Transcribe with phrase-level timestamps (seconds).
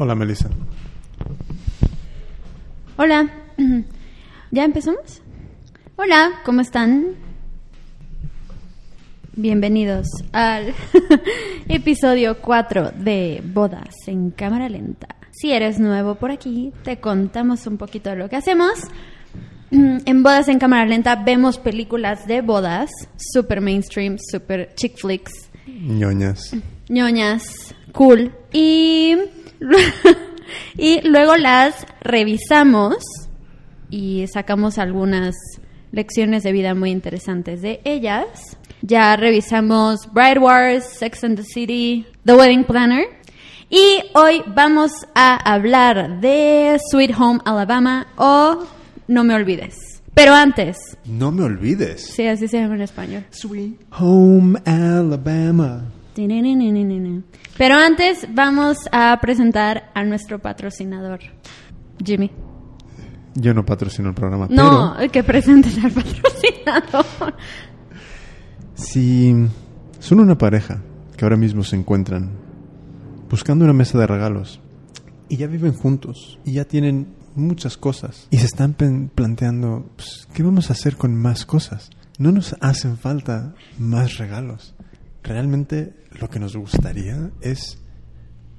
[0.00, 0.48] Hola, Melissa.
[2.96, 3.28] Hola.
[4.52, 5.20] ¿Ya empezamos?
[5.96, 7.16] Hola, ¿cómo están?
[9.34, 10.72] Bienvenidos al
[11.68, 15.16] episodio 4 de Bodas en Cámara Lenta.
[15.32, 18.74] Si eres nuevo por aquí, te contamos un poquito de lo que hacemos.
[19.70, 22.88] En Bodas en Cámara Lenta vemos películas de bodas,
[23.18, 26.54] super mainstream, super chick flicks, ñoñas.
[26.88, 28.32] ñoñas, cool.
[28.50, 29.14] Y,
[30.76, 32.96] y luego las revisamos
[33.90, 35.34] y sacamos algunas
[35.92, 38.58] lecciones de vida muy interesantes de ellas.
[38.82, 43.04] Ya revisamos Bride Wars, Sex and the City, The Wedding Planner.
[43.70, 48.64] Y hoy vamos a hablar de Sweet Home Alabama o
[49.08, 49.74] No me olvides.
[50.14, 52.02] Pero antes, No me olvides.
[52.02, 53.24] sí, así se llama en español.
[53.30, 55.84] Sweet Home Alabama.
[57.58, 61.18] Pero antes vamos a presentar a nuestro patrocinador,
[62.02, 62.30] Jimmy.
[63.34, 67.34] Yo no patrocino el programa, No, pero que presentes al patrocinador.
[68.74, 69.34] si
[69.98, 70.82] son una pareja
[71.16, 72.30] que ahora mismo se encuentran
[73.28, 74.60] buscando una mesa de regalos
[75.28, 78.74] y ya viven juntos y ya tienen muchas cosas y se están
[79.14, 81.90] planteando pues, qué vamos a hacer con más cosas.
[82.18, 84.74] No nos hacen falta más regalos.
[85.22, 87.78] Realmente lo que nos gustaría es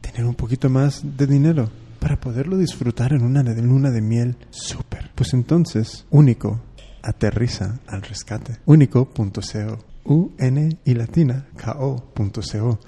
[0.01, 4.37] tener un poquito más de dinero para poderlo disfrutar en una de- luna de miel
[4.49, 5.11] súper.
[5.15, 6.61] Pues entonces, Único
[7.01, 8.57] aterriza al rescate.
[8.65, 9.79] Único.co.
[10.05, 12.79] U-N y latina K-O.co.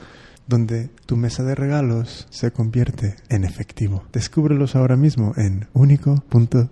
[0.47, 4.03] Donde tu mesa de regalos se convierte en efectivo.
[4.11, 6.69] Descúbrelos ahora mismo en único.co.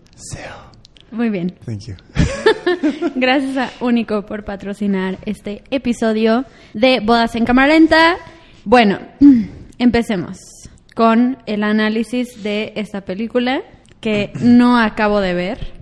[1.11, 1.55] Muy bien.
[1.65, 1.95] Thank you.
[3.15, 8.17] Gracias a Único por patrocinar este episodio de Bodas en Cámara Lenta.
[8.65, 8.99] Bueno,
[9.77, 10.37] empecemos
[10.95, 13.61] con el análisis de esta película
[14.01, 15.79] que no acabo de ver.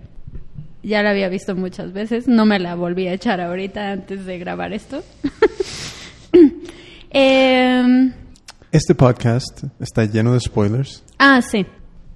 [0.82, 4.38] Ya la había visto muchas veces, no me la volví a echar ahorita antes de
[4.38, 5.02] grabar esto.
[7.10, 8.12] Em,
[8.70, 11.02] Este podcast está lleno de spoilers.
[11.18, 11.66] ah, sí.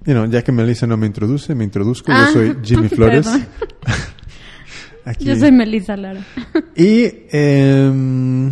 [0.05, 2.11] You know, ya que Melissa no me introduce, me introduzco.
[2.11, 3.25] Ah, Yo soy Jimmy Flores.
[5.05, 5.25] Aquí.
[5.25, 6.21] Yo soy Melissa Lara.
[6.75, 8.51] Y em,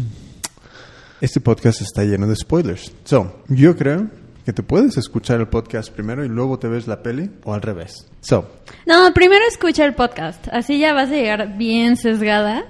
[1.21, 2.91] este podcast está lleno de spoilers.
[3.05, 4.07] So, yo creo
[4.45, 7.61] que te puedes escuchar el podcast primero y luego te ves la peli o al
[7.61, 8.07] revés.
[8.21, 8.49] So,
[8.85, 10.47] No, primero escucha el podcast.
[10.51, 12.65] Así ya vas a llegar bien sesgada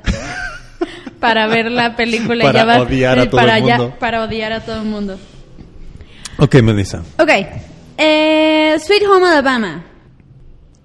[1.20, 2.44] para ver la película.
[2.44, 3.96] y Para ya vas- odiar a eh, todo para el ya- mundo.
[4.00, 5.20] para odiar a todo el mundo.
[6.38, 7.04] ok, Melissa.
[7.20, 7.30] Ok.
[7.98, 9.86] Eh, Sweet Home Alabama.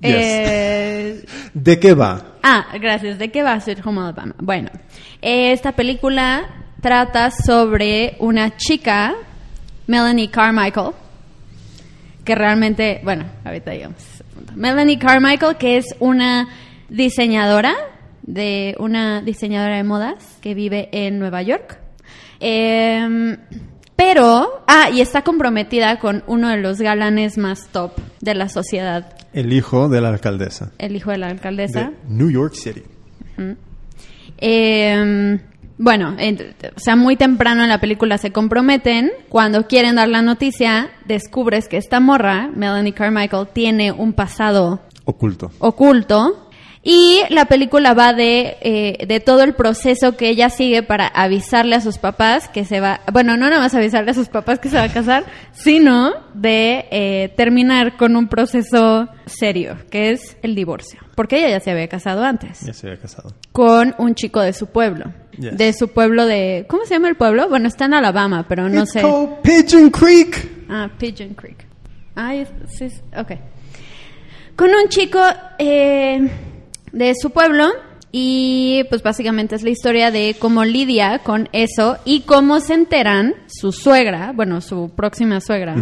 [0.01, 0.13] Yes.
[0.15, 1.25] Eh,
[1.55, 2.36] ¿De qué va?
[2.47, 3.19] Ah, gracias.
[3.19, 4.35] ¿De qué va Sweet Home Alabama?
[4.39, 4.71] Bueno,
[5.21, 6.49] eh, esta película
[6.81, 9.15] trata sobre una chica,
[9.87, 10.93] Melanie Carmichael,
[12.25, 14.23] que realmente, bueno, ahorita llegamos.
[14.55, 16.49] Melanie Carmichael, que es una
[16.89, 17.75] diseñadora,
[18.23, 21.79] de una diseñadora de modas que vive en Nueva York.
[22.41, 23.37] Em,
[23.97, 29.13] pero, ah, y está comprometida con uno de los galanes más top de la sociedad,
[29.33, 31.91] El hijo de la alcaldesa el hijo de la alcaldesa.
[31.91, 32.83] de New York City.
[34.39, 35.39] Eh,
[35.79, 39.11] bueno, en- o sea, muy temprano en la película se comprometen.
[39.29, 45.51] Cuando quieren dar la noticia, descubres que esta morra, Melanie Carmichael, tiene un pasado Oculto.
[45.59, 46.46] oculto.
[46.89, 51.75] Y la película va de, eh, de todo el proceso que ella sigue para avisarle
[51.75, 54.69] a sus papás que se va, bueno, no nada más avisarle a sus papás que
[54.69, 60.55] se va a casar, sino de eh, terminar con un proceso serio, que es el
[60.55, 61.01] divorcio.
[61.17, 63.33] Porque ella ya se había casado antes Ya se había casado.
[63.51, 65.07] con un chico de su pueblo.
[65.41, 65.57] Yes.
[65.57, 66.67] De su pueblo de...
[66.69, 67.49] ¿Cómo se llama el pueblo?
[67.49, 69.01] Bueno, está en Alabama, pero no It's sé.
[69.01, 70.51] called Pigeon Creek.
[70.71, 71.67] Ah, Pigeon Creek.
[72.15, 72.33] Ah,
[72.69, 72.87] sí,
[73.17, 73.33] ok.
[74.55, 75.21] Con un chico
[75.59, 76.21] eh,
[76.93, 77.69] de su pueblo
[78.13, 83.35] y pues básicamente es la historia de cómo lidia con eso y cómo se enteran
[83.47, 85.77] su suegra, bueno, su próxima suegra,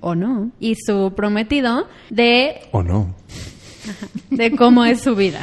[0.00, 3.14] o no, y su prometido de, ¿O no?
[4.30, 5.40] de cómo es su vida.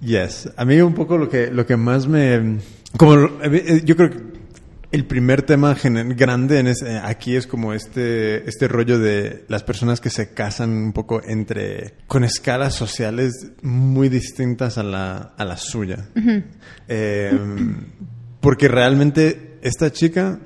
[0.00, 0.50] Yes.
[0.56, 2.58] A mí un poco lo que, lo que más me...
[2.96, 4.18] Como eh, yo creo que
[4.92, 5.76] el primer tema
[6.16, 10.70] grande en ese- aquí es como este, este rollo de las personas que se casan
[10.70, 11.94] un poco entre...
[12.08, 13.32] con escalas sociales
[13.62, 16.08] muy distintas a la, a la suya.
[16.88, 17.38] Eh,
[18.40, 20.38] porque realmente esta chica...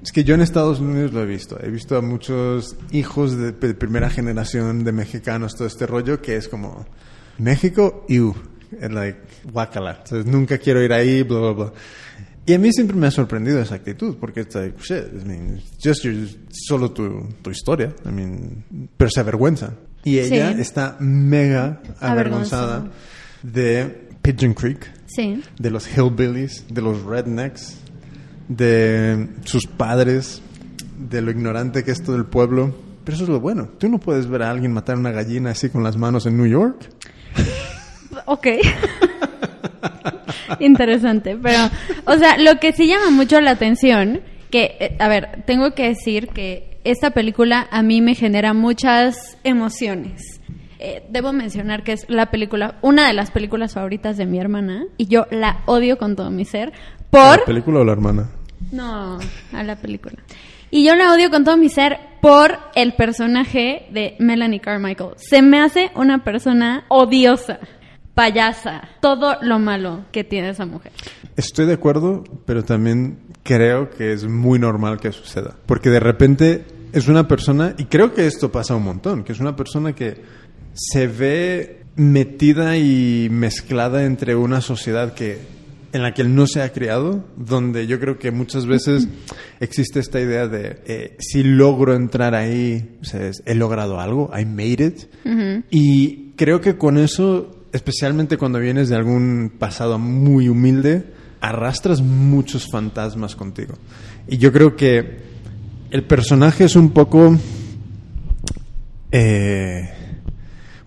[0.00, 1.58] Es que yo en Estados Unidos lo he visto.
[1.60, 6.36] He visto a muchos hijos de, de primera generación de mexicanos, todo este rollo que
[6.36, 6.86] es como
[7.38, 8.32] México, you,
[8.80, 9.18] like,
[9.50, 9.96] guacala.
[10.04, 11.72] Entonces nunca quiero ir ahí, bla, bla, bla.
[12.48, 15.60] Y a mí siempre me ha sorprendido esa actitud, porque it's like, shit, I mean,
[15.84, 18.64] just your- solo tu, tu historia, I mean,
[18.96, 19.74] pero se avergüenza.
[20.02, 20.60] Y ella Sí.
[20.62, 22.90] está mega avergonzada
[23.42, 25.42] de Pigeon Creek, Sí.
[25.58, 27.76] de los hillbillies, de los rednecks,
[28.48, 30.40] de sus padres,
[31.10, 32.74] de lo ignorante que es todo el pueblo.
[33.04, 33.68] Pero eso es lo bueno.
[33.78, 36.46] Tú no puedes ver a alguien matar una gallina así con las manos en New
[36.46, 36.88] York.
[38.24, 38.46] Ok.
[40.60, 41.58] Interesante, pero,
[42.04, 45.88] o sea, lo que sí llama mucho la atención, que, eh, a ver, tengo que
[45.88, 50.40] decir que esta película a mí me genera muchas emociones.
[50.80, 54.84] Eh, debo mencionar que es la película, una de las películas favoritas de mi hermana,
[54.96, 56.72] y yo la odio con todo mi ser,
[57.10, 57.40] por...
[57.40, 58.30] ¿La película o la hermana?
[58.70, 59.18] No,
[59.52, 60.16] a la película.
[60.70, 65.12] Y yo la odio con todo mi ser por el personaje de Melanie Carmichael.
[65.16, 67.58] Se me hace una persona odiosa,
[68.18, 70.90] payasa, todo lo malo que tiene esa mujer.
[71.36, 75.54] Estoy de acuerdo, pero también creo que es muy normal que suceda.
[75.66, 79.38] Porque de repente es una persona, y creo que esto pasa un montón, que es
[79.38, 80.20] una persona que
[80.72, 85.38] se ve metida y mezclada entre una sociedad que
[85.92, 89.06] en la que él no se ha criado, donde yo creo que muchas veces
[89.60, 94.28] existe esta idea de eh, si logro entrar ahí, o sea, es, he logrado algo,
[94.36, 95.04] I made it.
[95.70, 101.04] Y creo que con eso, especialmente cuando vienes de algún pasado muy humilde,
[101.40, 103.74] arrastras muchos fantasmas contigo.
[104.26, 105.18] Y yo creo que
[105.90, 107.36] el personaje es un poco...
[109.10, 109.94] eh,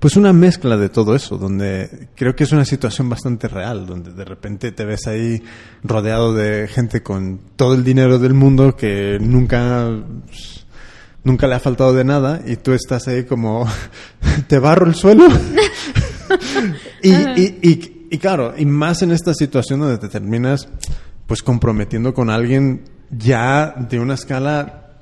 [0.01, 4.11] pues una mezcla de todo eso, donde creo que es una situación bastante real, donde
[4.11, 5.43] de repente te ves ahí
[5.83, 9.91] rodeado de gente con todo el dinero del mundo que nunca
[11.23, 13.67] nunca le ha faltado de nada y tú estás ahí como
[14.47, 15.27] te barro el suelo
[17.01, 20.68] y, y, y, y claro y más en esta situación donde te terminas
[21.27, 24.98] pues comprometiendo con alguien ya de una escala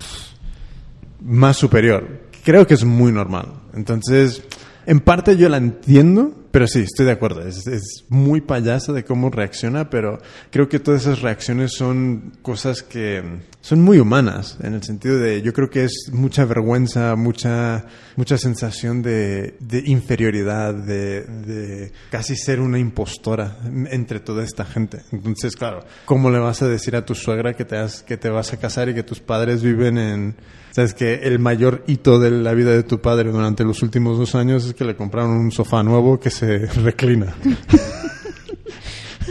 [1.21, 2.29] más superior.
[2.43, 3.53] Creo que es muy normal.
[3.73, 4.43] Entonces
[4.85, 7.47] en parte yo la entiendo, pero sí, estoy de acuerdo.
[7.47, 10.17] Es, muy payasa de cómo reacciona, pero
[10.51, 13.23] creo que todas esas reacciones son cosas que
[13.61, 17.85] son muy humanas, en el sentido de, yo creo que es mucha vergüenza, mucha,
[18.17, 23.59] mucha sensación de, inferioridad, de, de, casi ser una impostora
[23.89, 24.99] entre toda esta gente.
[25.13, 28.27] Entonces, claro, ¿cómo le vas a decir a tu suegra que te, has, que te
[28.27, 30.35] vas a casar y que tus padres viven en...
[30.71, 34.35] Sabes que el mayor hito de la vida de tu padre durante los últimos dos
[34.35, 37.33] años es que le compraron un sofá nuevo que se reclina.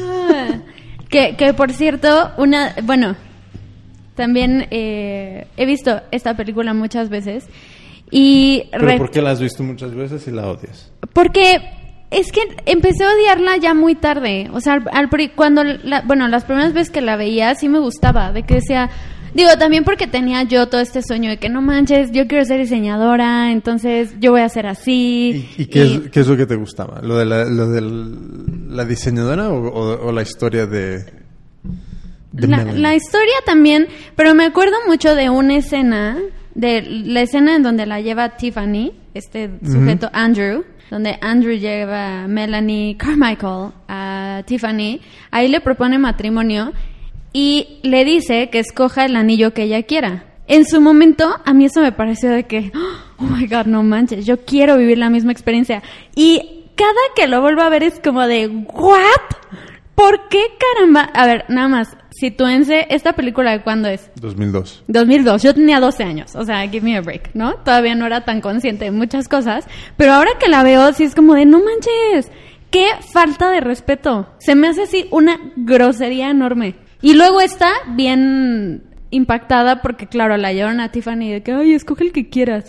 [0.00, 0.60] Ah,
[1.08, 3.16] que, que por cierto, una, bueno,
[4.14, 7.46] también eh, he visto esta película muchas veces
[8.10, 8.64] y...
[8.72, 10.92] ¿Pero por qué la has visto muchas veces y la odias?
[11.12, 11.60] Porque
[12.10, 14.50] es que empecé a odiarla ya muy tarde.
[14.52, 17.78] O sea, al, al, cuando, la, bueno, las primeras veces que la veía sí me
[17.78, 18.90] gustaba, de que decía...
[19.34, 22.60] Digo, también porque tenía yo todo este sueño de que no manches, yo quiero ser
[22.60, 25.48] diseñadora, entonces yo voy a ser así.
[25.56, 25.94] ¿Y, y, qué, y...
[25.94, 27.00] Es, qué, Es, lo que te gustaba?
[27.02, 27.82] ¿Lo de la, lo de
[28.68, 31.04] la diseñadora o, o, o, la historia de...?
[32.32, 36.18] la, la, historia también, pero me acuerdo mucho de una escena,
[36.54, 40.24] de la escena en donde la lleva Tiffany, este sujeto uh -huh.
[40.24, 45.00] Andrew, donde Andrew lleva a Melanie Carmichael a Tiffany,
[45.30, 46.72] ahí le propone matrimonio
[47.32, 50.24] y le dice que escoja el anillo que ella quiera.
[50.46, 52.72] En su momento, a mí eso me pareció de que,
[53.18, 55.82] oh my god, no manches, yo quiero vivir la misma experiencia.
[56.14, 59.00] Y cada que lo vuelvo a ver es como de, ¿what?
[59.94, 61.10] ¿Por qué caramba?
[61.12, 64.10] A ver, nada más, sitúense, ¿esta película de cuándo es?
[64.20, 64.84] 2002.
[64.86, 67.56] 2002, yo tenía 12 años, o sea, give me a break, ¿no?
[67.56, 71.16] Todavía no era tan consciente de muchas cosas, pero ahora que la veo, sí es
[71.16, 72.30] como de, no manches,
[72.70, 74.28] qué falta de respeto.
[74.38, 76.76] Se me hace así una grosería enorme.
[77.00, 82.04] Y luego está bien impactada porque, claro, la llevaron a Tiffany de que, ay, escoge
[82.04, 82.64] el que quieras.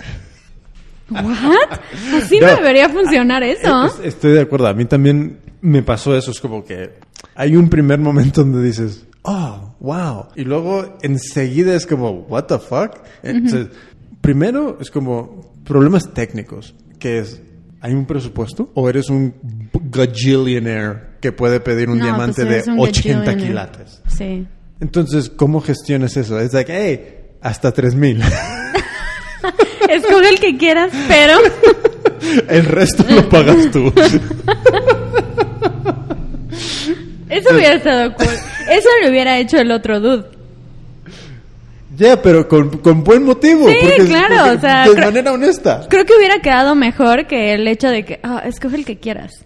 [1.09, 1.79] ¿What?
[2.15, 3.85] Así no, no debería funcionar eso.
[3.85, 4.67] Es, estoy de acuerdo.
[4.67, 6.31] A mí también me pasó eso.
[6.31, 6.91] Es como que
[7.35, 10.27] hay un primer momento donde dices, oh, wow.
[10.35, 12.97] Y luego enseguida es como, what the fuck.
[13.23, 14.17] Entonces, uh -huh.
[14.21, 17.41] primero es como problemas técnicos, que es,
[17.81, 18.71] ¿hay un presupuesto?
[18.73, 19.33] ¿O eres un
[19.73, 24.01] gajillionaire que puede pedir un no, diamante pues de 80 quilates?
[24.07, 24.45] Sí.
[24.79, 26.39] Entonces, ¿cómo gestionas eso?
[26.39, 28.21] Es like, hey, hasta 3000.
[29.89, 31.37] Escoge el que quieras, pero.
[32.49, 33.91] el resto lo pagas tú.
[37.29, 38.27] Eso hubiera estado cool.
[38.69, 40.38] Eso lo hubiera hecho el otro dude.
[41.99, 43.67] Ya, yeah, pero con, con, buen motivo.
[43.67, 44.83] Sí, porque, claro, porque o sea.
[44.85, 45.85] De creo, manera honesta.
[45.89, 49.45] Creo que hubiera quedado mejor que el hecho de que, ah, escoge el que quieras.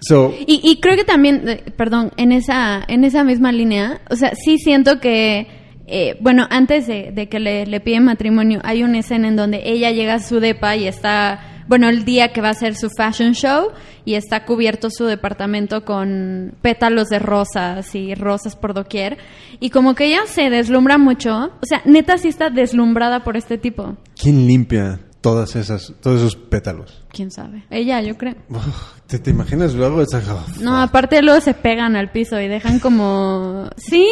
[0.00, 4.16] So, Y, y creo que también, eh, perdón, en esa, en esa misma línea, o
[4.16, 5.46] sea, sí siento que,
[5.86, 9.62] eh, bueno, antes de, de que le, le piden matrimonio, hay una escena en donde
[9.64, 12.90] ella llega a su depa y está, bueno, el día que va a hacer su
[12.90, 13.68] fashion show
[14.04, 19.18] y está cubierto su departamento con pétalos de rosas y rosas por doquier.
[19.60, 23.58] Y como que ella se deslumbra mucho, o sea, neta sí está deslumbrada por este
[23.58, 23.96] tipo.
[24.20, 27.02] ¿quién limpia todas esas, todos esos pétalos?
[27.10, 27.64] ¿Quién sabe?
[27.70, 28.34] Ella, yo creo.
[28.50, 30.22] Uf, ¿Te, te imaginas luego esa...
[30.60, 33.70] No, aparte luego se pegan al piso y dejan como...
[33.76, 34.06] Sí,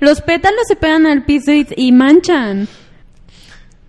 [0.00, 2.68] los pétalos se pegan al piso y, y manchan.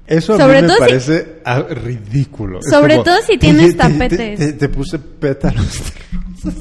[0.08, 2.60] Eso a Sobre mí me si- parece ah, ridículo.
[2.62, 4.40] Sobre como, todo si tienes te- te- tapetes.
[4.40, 5.82] Te, te puse pétalos.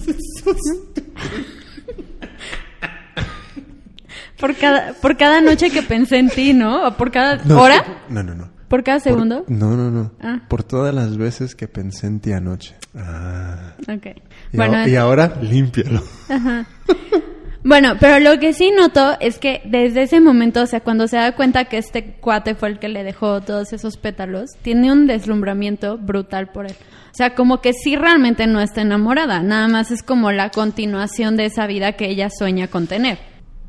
[4.38, 6.86] Por cada, por cada noche que pensé en ti, ¿no?
[6.86, 8.48] O por cada No, hora, No, no, no.
[8.68, 9.44] por cada Por- segundo.
[9.48, 10.12] no, no, no.
[10.20, 10.40] Ah.
[10.48, 12.74] Por todas las veces que pensé en ti anoche.
[12.96, 13.74] Ah.
[13.82, 14.06] Ok.
[14.52, 16.02] Y, Bueno, a- y ahora límpialo.
[17.62, 21.16] bueno, pero lo que sí noto es que desde ese momento, o sea, cuando se
[21.16, 25.06] da cuenta que este cuate fue el que le dejó todos esos pétalos, tiene un
[25.06, 26.74] deslumbramiento brutal por él.
[27.12, 31.36] O sea, como que sí realmente no está enamorada, nada más es como la continuación
[31.36, 33.18] de esa vida que ella sueña con tener.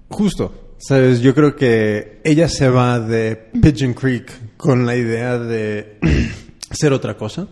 [0.10, 0.58] Justo.
[0.84, 6.00] Sabes, yo creo que ella se va de Pigeon Creek con la idea de
[6.72, 7.48] ser otra cosa,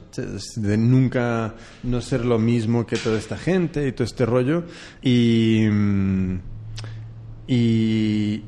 [0.56, 4.64] de nunca no ser lo mismo que toda esta gente y todo este rollo.
[5.02, 5.68] Y.
[5.70, 6.40] mm,
[7.48, 8.44] Y.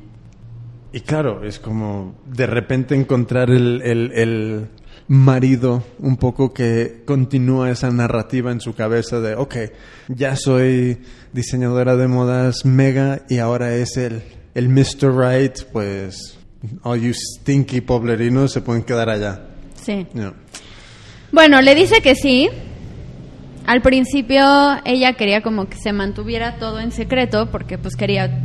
[0.94, 4.66] Y claro, es como de repente encontrar el, el- el
[5.08, 9.56] marido un poco que continúa esa narrativa en su cabeza de, ok,
[10.08, 10.98] ya soy
[11.32, 14.22] diseñadora de modas mega y ahora es el,
[14.54, 15.16] el Mr.
[15.16, 16.38] Right, pues
[16.82, 19.48] all you stinky poblerinos se pueden quedar allá.
[19.82, 20.06] Sí.
[20.12, 20.34] No.
[21.32, 22.48] Bueno, le dice que sí.
[23.66, 24.44] Al principio
[24.84, 28.40] ella quería como que se mantuviera todo en secreto porque pues quería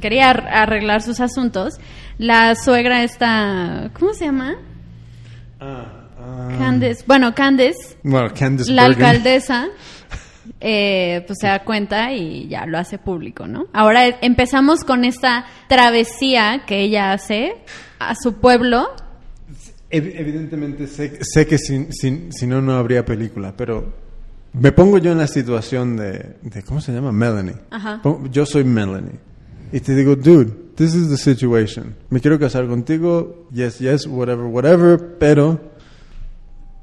[0.00, 1.74] quería ar- arreglar sus asuntos.
[2.18, 4.56] La suegra está, ¿cómo se llama?
[6.58, 7.04] Candice.
[7.06, 9.04] Bueno, Candice, Bueno, Candice la Bergen.
[9.04, 9.66] alcaldesa,
[10.60, 13.66] eh, pues se da cuenta y ya lo hace público, ¿no?
[13.72, 17.54] Ahora empezamos con esta travesía que ella hace
[18.00, 18.88] a su pueblo.
[19.90, 23.92] Ev- Evidentemente sé, sé que si, si- si no, no habría película, pero
[24.52, 27.12] me pongo yo en la situación de, de ¿cómo se llama?
[27.12, 27.54] Melanie.
[27.70, 28.00] Ajá.
[28.30, 29.18] Yo soy Melanie.
[29.72, 31.94] Y te digo, dude, this is the situation.
[32.10, 35.60] Me quiero casar contigo, yes, yes, whatever, whatever, pero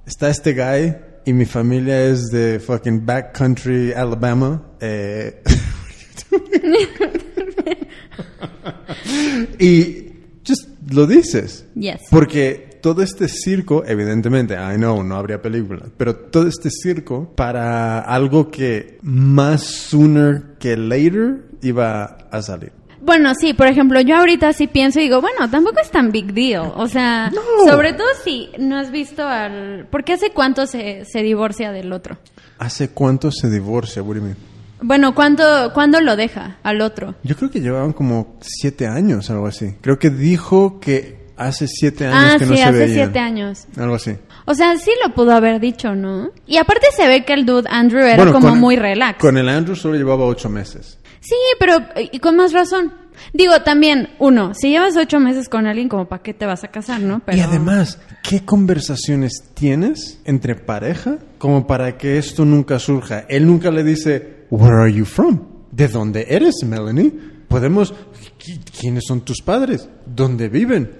[0.06, 0.96] está este guy
[1.26, 4.64] y mi familia es de fucking backcountry Alabama.
[4.80, 5.42] Eh,
[9.60, 10.12] y
[10.48, 11.66] just lo dices.
[11.76, 12.02] Yes.
[12.10, 18.00] Porque todo este circo, evidentemente, I know, no habría película, pero todo este circo para
[18.00, 22.72] algo que más sooner que later iba a salir.
[23.02, 26.32] Bueno, sí, por ejemplo, yo ahorita sí pienso y digo, bueno, tampoco es tan big
[26.36, 26.72] deal.
[26.76, 27.42] O sea, No.
[27.68, 29.88] sobre todo si no has visto al...
[29.90, 32.20] Porque hace cuánto se, se divorcia del otro.
[32.60, 34.38] ¿Hace cuánto se divorcia, what do you mean?
[34.80, 37.16] Bueno, ¿cuándo, ¿cuándo lo deja al otro?
[37.24, 39.74] Yo creo que llevaban como siete años, algo así.
[39.82, 42.94] Creo que dijo que hace siete años Ah, que sí, no se hace veían.
[42.94, 43.66] siete años.
[43.78, 44.16] Algo así.
[44.46, 46.32] O sea, sí lo pudo haber dicho, ¿no?
[46.46, 49.20] Y aparte se ve que el dude Andrew era Bueno, como muy relax.
[49.20, 50.98] Con el Andrew solo llevaba ocho meses.
[51.22, 51.78] Sí, pero
[52.12, 52.94] y con más razón.
[53.34, 56.68] Digo, también, uno, si llevas ocho meses con alguien, como para qué te vas a
[56.68, 57.22] casar, ¿no?
[57.26, 57.38] Pero...
[57.38, 63.26] Y además, ¿qué conversaciones tienes entre pareja como para que esto nunca surja?
[63.30, 65.40] Él nunca le dice, Where are you from?
[65.72, 67.12] ¿De dónde eres, Melanie?
[67.48, 67.94] Podemos...
[68.38, 69.88] ¿qui- ¿Quiénes son tus padres?
[70.06, 70.92] ¿Dónde viven?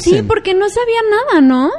[0.00, 1.70] Sí, porque no sabía nada, ¿no?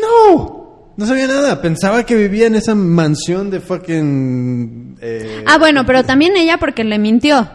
[0.00, 0.92] ¡No!
[0.96, 1.60] No sabía nada.
[1.62, 4.98] Pensaba que vivía en esa mansión de fucking...
[5.00, 7.48] eh, Ah, bueno, pero también ella porque le mintió.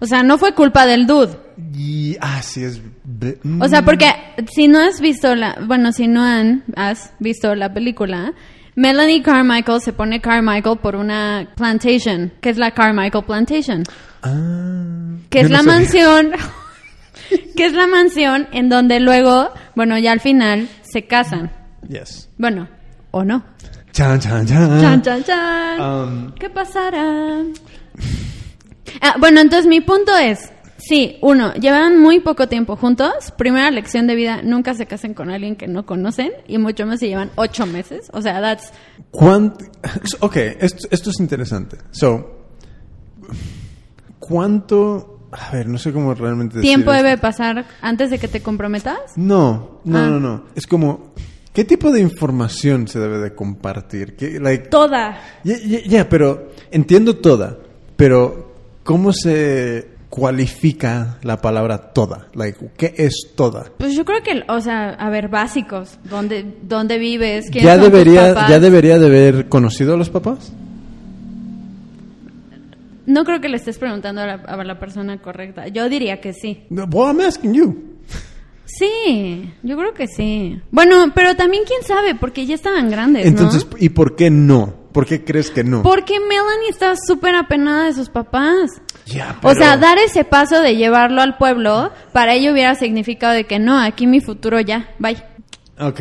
[0.00, 1.38] O sea, no fue culpa del dude.
[1.74, 2.16] Y...
[2.20, 2.80] Ah, sí, es...
[3.04, 4.06] be- O sea, porque
[4.54, 8.34] si no has visto la, bueno, si no han, has visto la película,
[8.74, 13.84] Melanie Carmichael se pone Carmichael por una plantation, que es la Carmichael Plantation,
[14.22, 15.72] Ah, que es no la sabía.
[15.78, 16.32] mansión,
[17.56, 21.50] que es la mansión en donde luego, bueno, ya al final se casan.
[21.88, 22.28] Yes.
[22.38, 22.68] Bueno,
[23.10, 23.44] o no.
[23.92, 24.80] Chan, chan, chan.
[24.80, 25.80] Chan, chan, chan.
[25.80, 27.42] Um, ¿Qué pasará?
[29.00, 33.32] Ah, bueno, entonces mi punto es, sí, uno, llevan muy poco tiempo juntos.
[33.38, 37.00] Primera lección de vida, nunca se casen con alguien que no conocen y mucho más
[37.00, 38.10] si llevan ocho meses.
[38.12, 38.72] O sea, that's...
[39.10, 39.64] ¿Cuánto?
[40.20, 41.78] Ok, esto, esto es interesante.
[41.90, 42.48] So,
[44.18, 45.15] ¿cuánto?
[45.38, 47.02] A ver, no sé cómo realmente ¿Tiempo esto.
[47.04, 48.98] debe pasar antes de que te comprometas?
[49.16, 50.08] No, no, Ah.
[50.08, 50.44] no, no.
[50.54, 51.12] Es como
[51.52, 54.14] ¿Qué tipo de información se debe de compartir?
[54.14, 55.18] ¿Qué, like, Toda.
[55.42, 57.56] Ya, ya, pero entiendo toda,
[57.96, 58.52] pero
[58.84, 62.28] ¿cómo se cualifica la palabra toda?
[62.34, 63.64] Like, ¿qué es toda?
[63.78, 65.98] Pues yo creo que, o sea, a ver, básicos.
[66.04, 67.46] ¿Dónde, dónde vives?
[67.50, 68.50] ¿Quiénes ¿Ya son tus debería, papás?
[68.50, 70.52] ¿Ya debería de haber conocido a los papás?
[73.06, 75.68] No creo que le estés preguntando a la, a la persona correcta.
[75.68, 76.64] Yo diría que sí.
[76.70, 77.96] No, Well, I'm asking you.
[78.64, 80.60] Sí, yo creo que sí.
[80.72, 83.28] Bueno, pero también quién sabe, porque ya estaban grandes, ¿no?
[83.28, 84.74] Entonces, ¿y por qué no?
[84.92, 85.82] ¿Por qué crees que no?
[85.82, 88.70] Porque Melanie está súper apenada de sus papás.
[89.06, 93.34] Ya, O pero- sea, dar ese paso de llevarlo al pueblo, para ella hubiera significado
[93.34, 95.22] de que no, aquí mi futuro ya, bye.
[95.78, 96.00] Ok.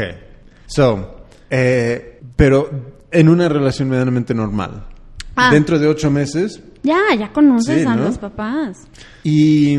[0.65, 4.87] So, eh, pero en una relación medianamente normal.
[5.35, 5.51] Ah.
[5.51, 8.03] Dentro de ocho meses Ya, ya conoces Sí, a ¿no?
[8.05, 8.87] los papás.
[9.23, 9.77] y...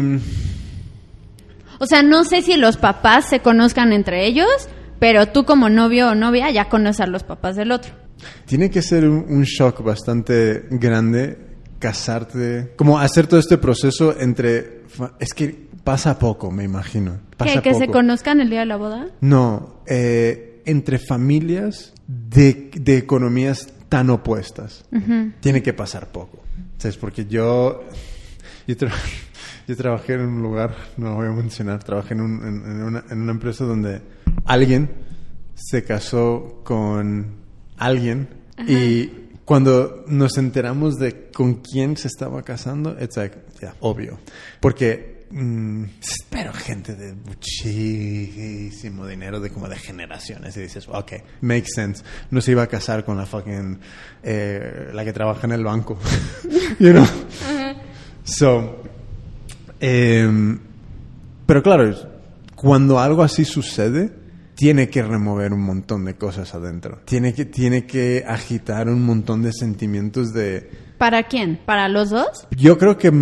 [1.78, 4.48] O sea, no sé si los papás se conozcan entre ellos,
[4.98, 7.92] pero tú como novio o novia ya conoces a los papás del otro.
[8.46, 11.38] Tiene que ser un, un shock bastante grande
[11.78, 14.84] casarte, como hacer todo este proceso entre...
[15.20, 17.18] Es que pasa poco, me imagino.
[17.36, 19.08] Pasa ¿Que, que se conozcan el día de la boda?
[19.20, 24.86] No, eh, entre familias de, de economías tan opuestas.
[25.40, 26.38] Tiene que pasar poco.
[26.78, 26.96] ¿Sabes?
[26.96, 27.84] Porque yo,
[28.66, 28.92] yo, tra-
[29.66, 32.82] yo trabajé en un lugar, no lo voy a mencionar, trabajé en, un- en- en
[32.82, 34.02] una, en una empresa donde
[34.44, 34.90] alguien
[35.54, 37.34] se casó con
[37.78, 38.28] alguien
[38.68, 39.06] y
[39.44, 44.18] cuando nos enteramos de con quién se estaba casando, it's like, yeah, obvio.
[44.60, 45.84] Porque, mm,
[46.30, 51.12] pero gente de muchísimo dinero, de como de generaciones, y dices, ok,
[51.42, 52.02] makes sense.
[52.30, 53.78] No se iba a casar con la fucking,
[54.22, 55.98] eh, la que trabaja en el banco.
[56.78, 57.06] you know?
[58.24, 58.82] So,
[59.80, 60.58] em,
[61.46, 61.94] pero claro,
[62.56, 64.10] cuando algo así sucede,
[64.56, 67.00] tiene que remover un montón de cosas adentro.
[67.04, 70.70] Tiene que, tiene que agitar un montón de sentimientos de...
[70.98, 71.60] ¿Para quién?
[71.64, 72.48] ¿Para los dos?
[72.50, 73.12] Yo creo que...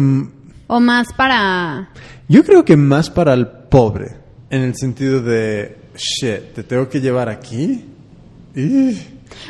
[0.67, 1.91] ¿O más para...?
[2.29, 4.17] Yo creo que más para el pobre,
[4.51, 7.85] en el sentido de, shit, te tengo que llevar aquí.
[8.57, 8.97] Y...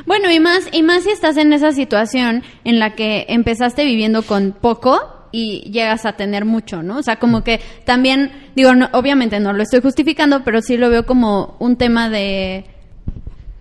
[0.07, 4.23] Bueno, y más, y más si estás en esa situación en la que empezaste viviendo
[4.23, 4.99] con poco
[5.31, 6.99] y llegas a tener mucho, ¿no?
[6.99, 10.91] O sea, como que también, digo, no- obviamente no lo estoy justificando, pero sí lo
[10.91, 12.65] veo como un tema de,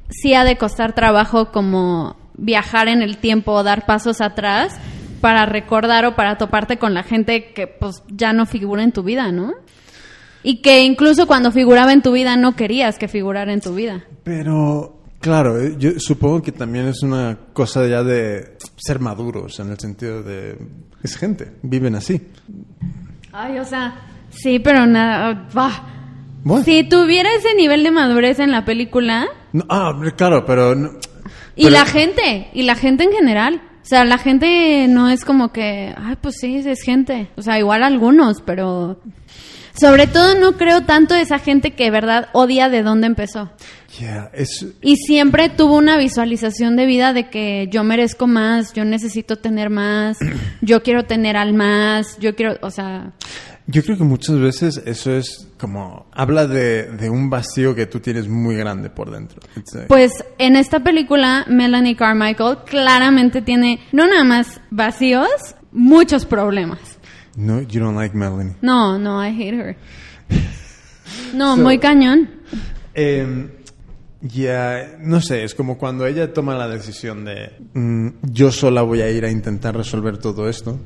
[0.09, 4.75] sí ha de costar trabajo como viajar en el tiempo, dar pasos atrás
[5.23, 9.03] para recordar o para toparte con la gente que pues ya no figura en tu
[9.03, 9.53] vida, ¿no?
[10.43, 14.03] Y que incluso cuando figuraba en tu vida no querías que figurara en tu vida.
[14.25, 19.71] Pero, claro, eh, yo supongo que también es una cosa ya de ser maduros, en
[19.71, 20.57] el sentido de...
[21.01, 22.21] Es gente, viven así.
[23.31, 23.95] Ay, o sea,
[24.29, 25.47] sí, pero nada.
[26.45, 26.63] What?
[26.65, 30.75] Si tuviera ese nivel de madurez en la película No, ah, claro, pero...
[30.75, 30.91] no-
[31.55, 35.25] y pero- la gente, y la gente en general, o sea, la gente no es
[35.25, 39.01] como que, ay, pues sí, es gente, o sea, igual algunos, pero
[39.73, 43.51] sobre todo no creo tanto esa gente que de verdad odia de dónde empezó.
[43.99, 44.65] Yeah, es...
[44.81, 49.69] Y siempre tuvo una visualización de vida de que yo merezco más, yo necesito tener
[49.69, 50.17] más,
[50.61, 53.11] yo quiero tener al más, yo quiero, o sea,
[53.67, 56.05] Yo creo que muchas veces eso es como...
[56.11, 59.39] Habla de, de un vacío que tú tienes muy grande por dentro.
[59.55, 65.29] Like- Pues en esta película, Melanie Carmichael claramente tiene no nada más vacíos,
[65.71, 66.79] muchos problemas.
[67.37, 68.53] no, you don't like Melanie.
[68.61, 69.77] No, no, I hate her.
[71.33, 72.29] No, So- muy cañón.
[72.95, 73.49] Eh,
[74.21, 79.01] ya, no sé, es como cuando ella toma la decisión de mm, yo sola voy
[79.01, 80.79] a ir a intentar resolver todo esto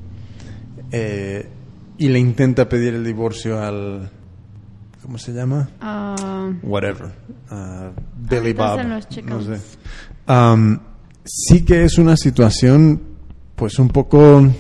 [0.92, 1.48] eh,
[1.98, 4.10] y le intenta pedir el divorcio al
[5.02, 5.70] ¿cómo se llama?
[5.80, 7.12] Ah, Whatever,
[7.52, 9.62] uh, Billy Ahorita Bob, no sé.
[10.28, 10.80] Um,
[11.24, 13.02] sí que es una situación,
[13.56, 14.52] pues un poco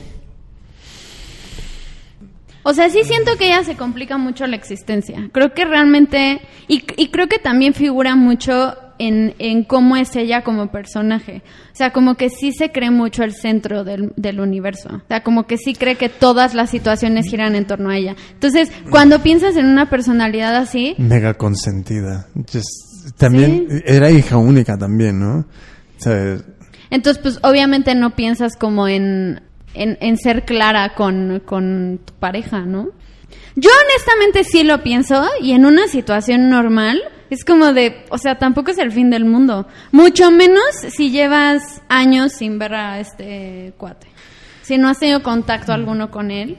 [2.63, 5.29] o sea, sí siento que ella se complica mucho la existencia.
[5.31, 10.43] Creo que realmente, y, y creo que también figura mucho en, en cómo es ella
[10.43, 11.41] como personaje.
[11.71, 14.89] O sea, como que sí se cree mucho el centro del, del universo.
[14.93, 18.15] O sea, como que sí cree que todas las situaciones giran en torno a ella.
[18.33, 22.27] Entonces, cuando piensas en una personalidad así, mega consentida.
[22.51, 25.45] Just- también era hija única también, ¿no?
[25.97, 26.43] ¿Sabes?
[26.89, 29.41] Entonces, pues obviamente no piensas como en,
[29.73, 32.89] en, en ser clara con, con tu pareja, ¿no?
[33.55, 38.37] Yo honestamente sí lo pienso y en una situación normal es como de, o sea,
[38.37, 39.67] tampoco es el fin del mundo.
[39.91, 40.63] Mucho menos
[40.95, 44.07] si llevas años sin ver a este cuate.
[44.61, 46.57] Si no has tenido contacto alguno con él.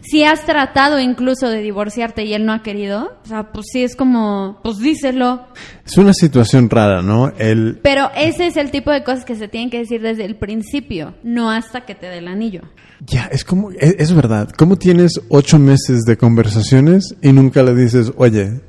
[0.00, 3.82] si has tratado incluso de divorciarte y él no ha querido, o sea, pues sí
[3.82, 5.46] es como, pues díselo.
[5.84, 7.30] Es una situación rara, ¿no?
[7.36, 10.36] El, Pero ese es el tipo de cosas que se tienen que decir desde el
[10.36, 12.62] principio, no hasta que te dé el anillo.
[13.06, 14.48] ya, es como, es, es verdad.
[14.56, 18.60] ¿Cómo tienes ocho meses de conversaciones y nunca le dices, oye,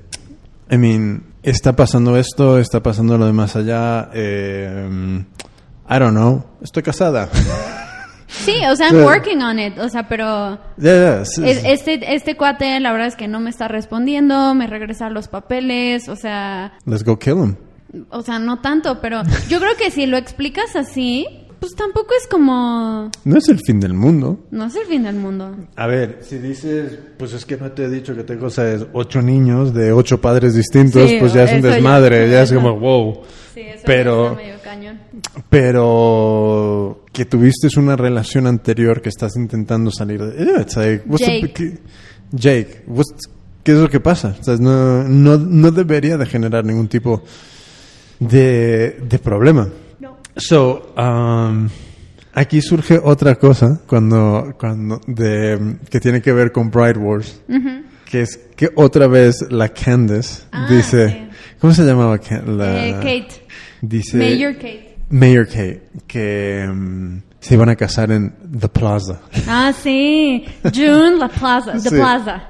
[0.70, 5.24] I mean, está pasando esto, está pasando lo de más allá, eh,
[5.90, 7.30] I don't know, estoy casada.
[8.28, 11.44] Sí, o sea, I'm working on it, o sea, pero sí, sí.
[11.66, 16.08] este, este cuate la verdad es que no me está respondiendo, me regresa los papeles,
[16.10, 17.56] o sea, Let's go kill him.
[18.12, 21.26] o sea, no tanto, pero yo creo que si lo explicas así,
[21.60, 24.46] pues tampoco es como, No es el fin del mundo.
[24.52, 25.56] no es el fin del mundo.
[25.76, 28.86] A ver, si dices, pues es que no te he dicho que tengo ¿sabes?
[28.94, 32.54] ocho niños de ocho padres distintos, Sí, pues ya es un ya- desmadre, ya es
[32.54, 33.22] como, wow.
[33.54, 35.00] Sí, eso Pero- medio cañón.
[35.50, 40.46] Pero que tuviste una relación anterior que estás intentando salir de...
[40.46, 41.54] Yeah, it's like, what's the Jake.
[41.64, 41.80] big-
[42.32, 43.30] Jake, what's-
[43.64, 44.36] ¿qué es lo que pasa?
[44.40, 47.24] O sea, no, no, no debería de generar ningún tipo
[48.20, 49.68] de, de problema.
[50.36, 51.68] So, um,
[52.34, 57.42] aquí surge otra cosa cuando, cuando de, que tiene que ver con Bride Wars,
[58.06, 61.38] que es que otra vez la Candace Ah, dice, sí.
[61.60, 63.46] ¿cómo se llamaba la- Eh, Kate,
[63.82, 64.98] Dice Mayor Kate.
[65.10, 69.22] Mayor Kate que um, se iban a casar en The Plaza.
[69.48, 70.46] Ah, sí.
[70.74, 71.74] June La Plaza.
[71.74, 71.90] The Sí.
[71.96, 72.44] Plaza.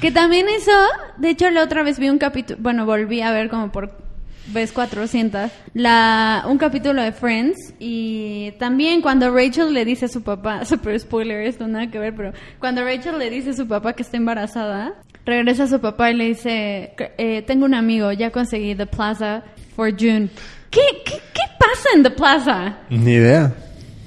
[0.00, 0.70] Que también eso,
[1.18, 4.05] de hecho la otra vez vi un capítulo, bueno, volví a ver como por
[4.52, 10.22] vez 400, la, un capítulo de Friends y también cuando Rachel le dice a su
[10.22, 13.94] papá, super spoiler esto, nada que ver, pero cuando Rachel le dice a su papá
[13.94, 18.30] que está embarazada, regresa a su papá y le dice, eh, tengo un amigo, ya
[18.30, 19.42] conseguí The Plaza
[19.74, 20.28] for June.
[20.70, 22.78] ¿Qué, qué, qué pasa en The Plaza?
[22.90, 23.52] Ni idea.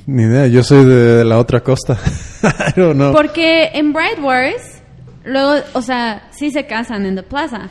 [0.06, 0.48] Ni idea.
[0.48, 1.98] Yo soy de la otra costa.
[2.44, 3.14] I don't know.
[3.14, 4.82] Porque en Bright Wars,
[5.24, 7.70] luego, o sea, sí se casan en The Plaza,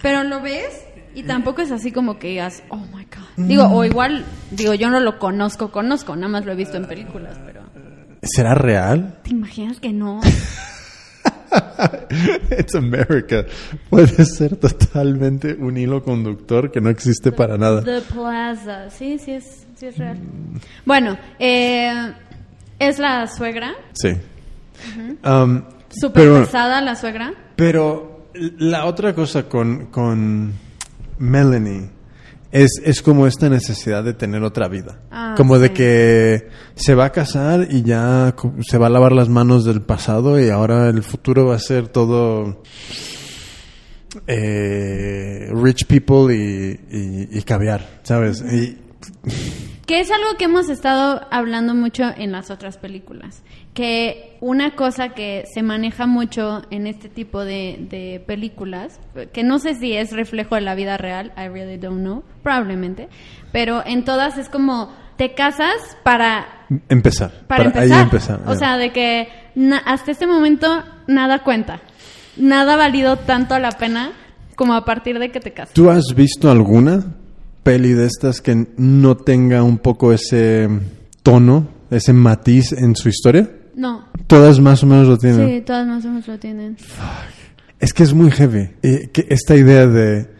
[0.00, 3.44] pero lo ves y tampoco es así como que digas, oh my god.
[3.46, 6.86] Digo, o igual, digo, yo no lo conozco, conozco, nada más lo he visto en
[6.86, 7.62] películas, pero
[8.22, 9.18] ¿Será real?
[9.24, 10.20] ¿te imaginas que no?
[12.58, 13.44] It's America.
[13.90, 17.82] Puede ser totalmente un hilo conductor que no existe para nada.
[17.82, 20.18] The Plaza, sí, sí es, sí es real.
[20.84, 22.12] Bueno, eh,
[22.78, 24.10] es la suegra, Sí.
[25.24, 25.62] Um,
[26.12, 27.32] pero, pesada la suegra.
[27.54, 30.52] pero la otra cosa con, con
[31.22, 31.88] Melanie
[32.50, 35.00] es, es como esta necesidad de tener otra vida.
[35.10, 39.28] Ah, como de que se va a casar y ya se va a lavar las
[39.28, 42.62] manos del pasado y ahora el futuro va a ser todo
[44.26, 48.42] eh, rich people y, y, y caviar, ¿sabes?
[48.42, 48.78] Y
[49.86, 53.42] Que es algo que hemos estado hablando mucho en las otras películas.
[53.74, 59.00] Que una cosa que se maneja mucho en este tipo de, de películas,
[59.32, 63.08] que no sé si es reflejo de la vida real, I really don't know, probablemente,
[63.50, 66.46] pero en todas es como te casas para,
[66.88, 67.32] empezar.
[67.48, 68.02] para, ahí empezar.
[68.02, 71.80] empezar, o sea, de que na- hasta este momento nada cuenta.
[72.36, 74.12] Nada ha valido tanto la pena
[74.56, 75.74] como a partir de que te casas.
[75.74, 77.04] ¿Tú has visto alguna
[77.62, 80.68] peli de estas que no tenga un poco ese
[81.22, 83.50] tono, ese matiz en su historia?
[83.74, 84.06] No.
[84.26, 85.48] Todas más o menos lo tienen.
[85.48, 86.76] Sí, todas más o menos lo tienen.
[87.80, 88.70] Es que es muy heavy.
[88.82, 90.30] eh, que esta idea de.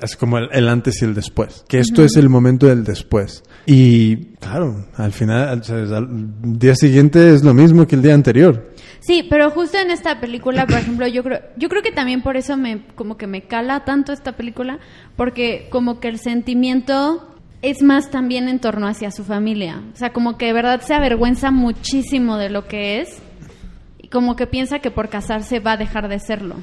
[0.00, 1.64] Es como el, el antes y el después.
[1.68, 3.42] Que esto es el momento del después.
[3.66, 8.71] Y claro, al final, al, al día siguiente es lo mismo que el día anterior.
[9.02, 12.36] Sí, pero justo en esta película, por ejemplo, yo creo, yo creo que también por
[12.36, 14.78] eso me, como que me cala tanto esta película,
[15.16, 17.28] porque como que el sentimiento
[17.62, 19.82] es más también en torno hacia su familia.
[19.92, 23.20] O sea, como que de verdad se avergüenza muchísimo de lo que es
[23.98, 26.56] y como que piensa que por casarse va a dejar de serlo.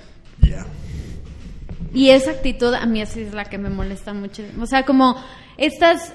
[1.94, 4.44] Y esa actitud a mí así es la que me molesta mucho.
[4.62, 5.16] O sea, como
[5.58, 6.14] estas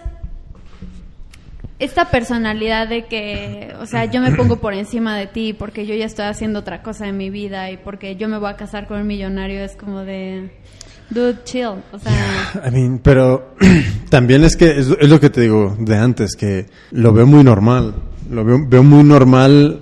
[1.78, 5.94] esta personalidad de que, o sea, yo me pongo por encima de ti porque yo
[5.94, 8.86] ya estoy haciendo otra cosa en mi vida y porque yo me voy a casar
[8.86, 10.50] con un millonario es como de
[11.10, 12.12] dude chill, o sea,
[12.66, 13.54] I mean, pero
[14.08, 17.94] también es que es, lo que te digo de antes, que lo veo muy normal.
[18.30, 19.80] Lo veo, veo muy normal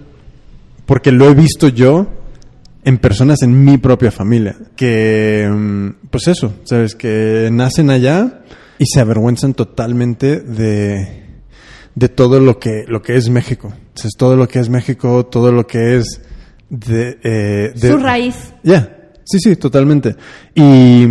[0.86, 2.08] porque lo he visto yo
[2.84, 4.56] en personas en mi propia familia.
[4.74, 6.94] Que, mm, pues eso, ¿sabes?
[6.96, 8.40] Que nacen allá
[8.78, 11.21] y se avergüenzan totalmente de,
[11.94, 13.72] de todo lo que, lo que es México.
[13.88, 16.20] Entonces, todo lo que es México, todo lo que es
[16.70, 17.18] de...
[17.22, 18.52] eh, de- su raíz.
[18.62, 20.16] ya, sí, sí, totalmente.
[20.54, 21.06] Y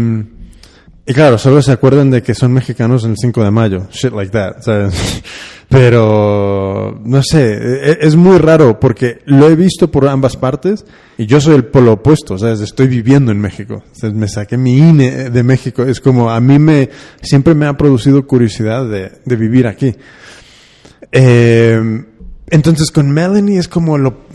[1.05, 4.31] Y claro, solo se acuerdan de que son mexicanos el 5 de mayo, shit like
[4.31, 4.61] that.
[4.61, 4.93] ¿sabes?
[5.69, 10.85] Pero, no sé, e- es muy raro porque lo he visto por ambas partes
[11.17, 12.59] y yo soy el polo opuesto, ¿sabes?
[12.61, 13.83] Estoy viviendo en México.
[13.93, 15.83] Sea, me saqué mi INE de México.
[15.83, 16.89] Es como, a mí me,
[17.21, 19.95] siempre me ha producido curiosidad de, de vivir aquí.
[21.11, 22.03] Eh,
[22.51, 24.25] entonces con Melanie es como lo,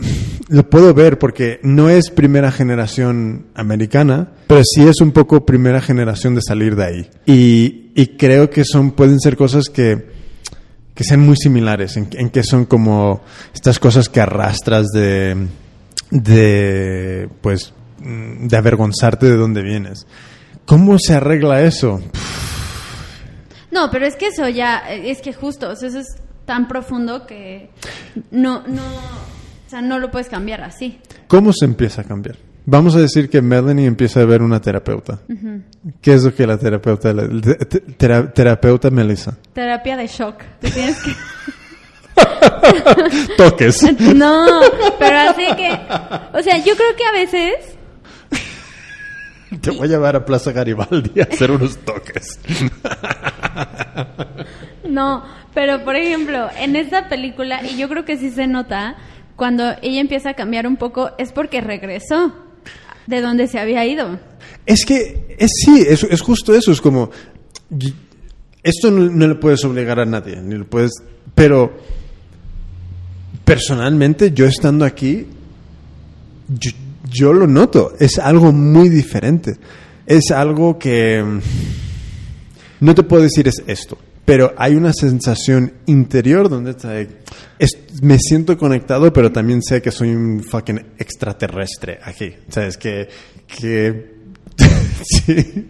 [0.69, 6.33] puedo ver porque no es primera generación americana, pero sí es un poco primera generación
[6.33, 7.09] de salir de ahí.
[7.27, 10.07] Y, creo que son, pueden ser cosas que,
[10.95, 13.21] que sean muy similares, en, que son como
[13.53, 15.47] estas cosas que arrastras de,
[16.09, 20.07] de, pues, de avergonzarte de dónde vienes.
[20.65, 22.01] ¿Cómo se arregla eso?
[23.69, 27.69] No, pero es que eso ya, es que justo, eso es tan profundo que
[28.31, 30.99] no, no, o sea, no lo puedes cambiar así.
[31.27, 32.37] ¿Cómo se empieza a cambiar?
[32.65, 35.19] Vamos a decir que Melanie empieza a ver una terapeuta.
[36.01, 39.37] ¿Qué es lo que la terapeuta, te- tera- terapeuta Melissa?
[39.53, 40.41] Terapia de shock.
[40.59, 41.11] Te tienes que...
[43.37, 43.83] Toques.
[44.15, 44.47] No,
[44.99, 45.71] pero así que,
[46.33, 47.55] o sea, yo creo que a veces
[49.61, 52.39] Te voy a llevar a Plaza Garibaldi a hacer unos toques.
[54.89, 55.23] No,
[55.53, 58.95] pero por ejemplo, en esta película, y yo creo que sí se nota,
[59.35, 62.33] cuando ella empieza a cambiar un poco, es porque regresó
[63.05, 64.19] de donde se había ido.
[64.65, 66.71] Es que, es sí, es, es justo eso.
[66.71, 67.09] Es como,
[68.63, 70.91] esto no, no le puedes obligar a nadie, ni lo puedes,
[71.33, 71.77] pero
[73.45, 75.25] personalmente yo estando aquí,
[76.49, 76.71] yo,
[77.09, 77.93] yo lo noto.
[77.99, 79.57] Es algo muy diferente.
[80.05, 81.39] Es algo que mm,
[82.81, 88.19] no te puedo decir es esto, pero hay una sensación interior donde está, es- me
[88.19, 92.33] siento conectado, pero también sé que soy un fucking extraterrestre aquí.
[92.49, 92.75] ¿Sabes?
[92.77, 93.07] Que,
[93.47, 94.17] que
[95.25, 95.69] sí.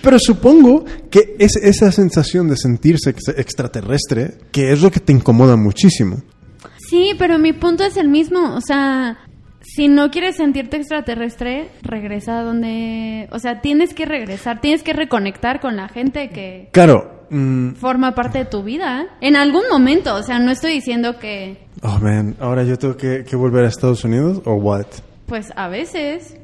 [0.00, 5.12] Pero supongo que es esa sensación de sentirse ex- extraterrestre que es lo que te
[5.12, 6.22] incomoda muchísimo.
[6.88, 9.18] Sí, pero mi punto es el mismo, o sea,
[9.74, 14.92] si no quieres sentirte extraterrestre, regresa a donde, o sea, tienes que regresar, tienes que
[14.92, 17.26] reconectar con la gente que Claro.
[17.30, 21.58] mm, forma parte de tu vida en algún momento, o sea, no estoy diciendo que
[21.82, 22.36] oh, man.
[22.40, 24.86] Ahora yo tengo que, que volver a Estados Unidos o what?
[25.26, 26.36] Pues a veces.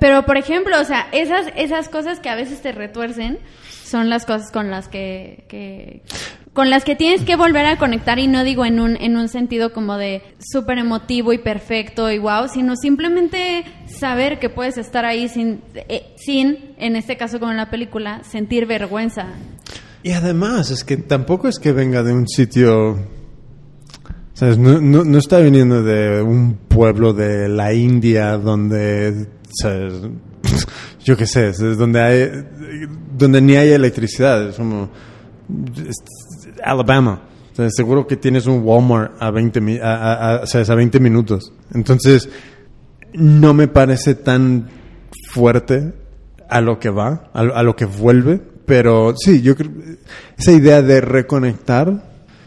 [0.00, 3.38] Pero por ejemplo, o sea, esas, esas cosas que a veces te retuercen
[3.84, 6.02] son las cosas con las que, que-
[6.56, 9.28] con las que tienes que volver a conectar y no digo en un, en un
[9.28, 15.04] sentido como de súper emotivo y perfecto y wow, sino simplemente saber que puedes estar
[15.04, 19.26] ahí sin, eh, sin, en este caso como en la película, sentir vergüenza.
[20.02, 23.00] Y además, es que tampoco es que venga de un sitio.
[24.32, 24.56] ¿sabes?
[24.56, 29.26] No, no, no está viniendo de un pueblo de la India donde.
[29.60, 29.92] ¿sabes?
[31.04, 32.46] Yo qué sé, donde hay.
[33.14, 34.48] donde ni hay electricidad.
[34.48, 34.88] Es como.
[36.62, 37.22] Alabama.
[37.52, 41.00] O sea, seguro que tienes un Walmart a 20, mi- a, a- a- a 20
[41.00, 41.52] minutos.
[41.72, 42.28] Entonces,
[43.14, 44.68] no me parece tan
[45.32, 45.92] fuerte
[46.48, 49.70] a lo que va, a, a lo que vuelve, pero sí, yo creo
[50.36, 52.02] esa idea de reconectar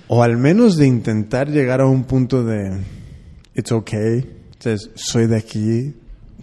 [0.08, 2.80] o al menos de intentar llegar a un punto de
[3.56, 5.95] it's okay, entonces, soy de aquí,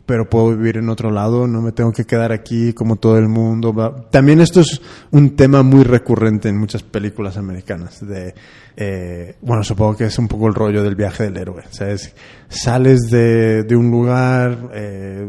[0.07, 3.29] pero puedo vivir en otro lado, no me tengo que quedar aquí como todo el
[3.29, 3.75] mundo.
[4.11, 8.07] También esto es un tema muy recurrente en muchas películas americanas.
[8.07, 8.33] De,
[8.77, 11.65] eh, bueno, supongo que es un poco el rollo del viaje del héroe.
[11.71, 12.15] ¿sabes?
[12.49, 15.27] Sales de, de un lugar, eh,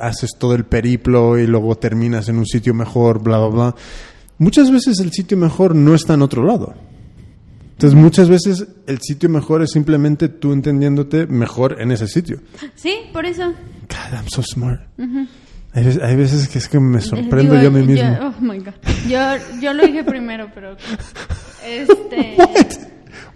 [0.00, 3.74] haces todo el periplo y luego terminas en un sitio mejor, bla, bla, bla.
[4.38, 6.74] Muchas veces el sitio mejor no está en otro lado.
[7.74, 12.40] Entonces muchas veces el sitio mejor es simplemente tú entendiéndote mejor en ese sitio.
[12.76, 13.48] Sí, por eso.
[13.48, 14.80] God, I'm so smart.
[15.72, 18.16] hay, veces, hay veces que es que me sorprendo Digo, yo a mí mismo.
[18.22, 18.74] oh my God.
[19.08, 20.76] Yo, yo lo dije primero, pero.
[21.66, 22.36] Este.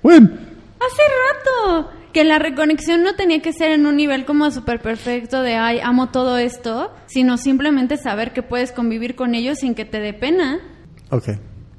[0.03, 1.03] Bueno, Hace
[1.83, 1.91] rato.
[2.13, 5.79] Que la reconexión no tenía que ser en un nivel como súper perfecto de, ay,
[5.83, 10.15] amo todo esto, sino simplemente saber que puedes convivir con ellos sin que te dé
[10.15, 10.59] pena.
[11.11, 11.31] ok.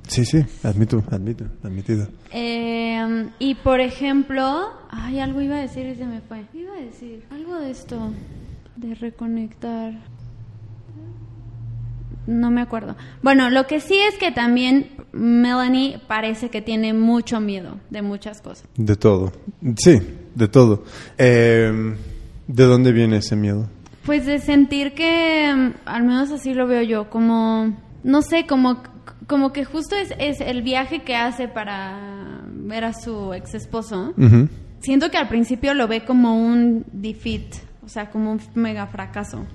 [0.10, 2.08] Sí, sí, admito, admito, admitido.
[2.34, 6.46] Eh, y por ejemplo, ay, algo iba a decir y se me fue.
[6.52, 8.12] Iba a decir algo de esto,
[8.76, 9.94] de reconectar.
[12.26, 12.96] No me acuerdo.
[13.22, 18.42] Bueno, lo que sí es que también Melanie parece que tiene mucho miedo de muchas
[18.42, 18.68] cosas.
[18.78, 19.32] De todo.
[19.78, 20.02] Sí,
[20.34, 20.84] de todo.
[21.20, 21.96] Eh,
[22.48, 23.70] ¿De dónde viene ese miedo?
[24.08, 28.82] Pues de sentir que, mm, al menos así lo veo yo, como, no sé, como,
[29.30, 34.14] como que justo es, es el viaje que hace para ver a su ex esposo.
[34.82, 39.46] Siento que al principio lo ve como un defeat, o sea, como un mega fracaso.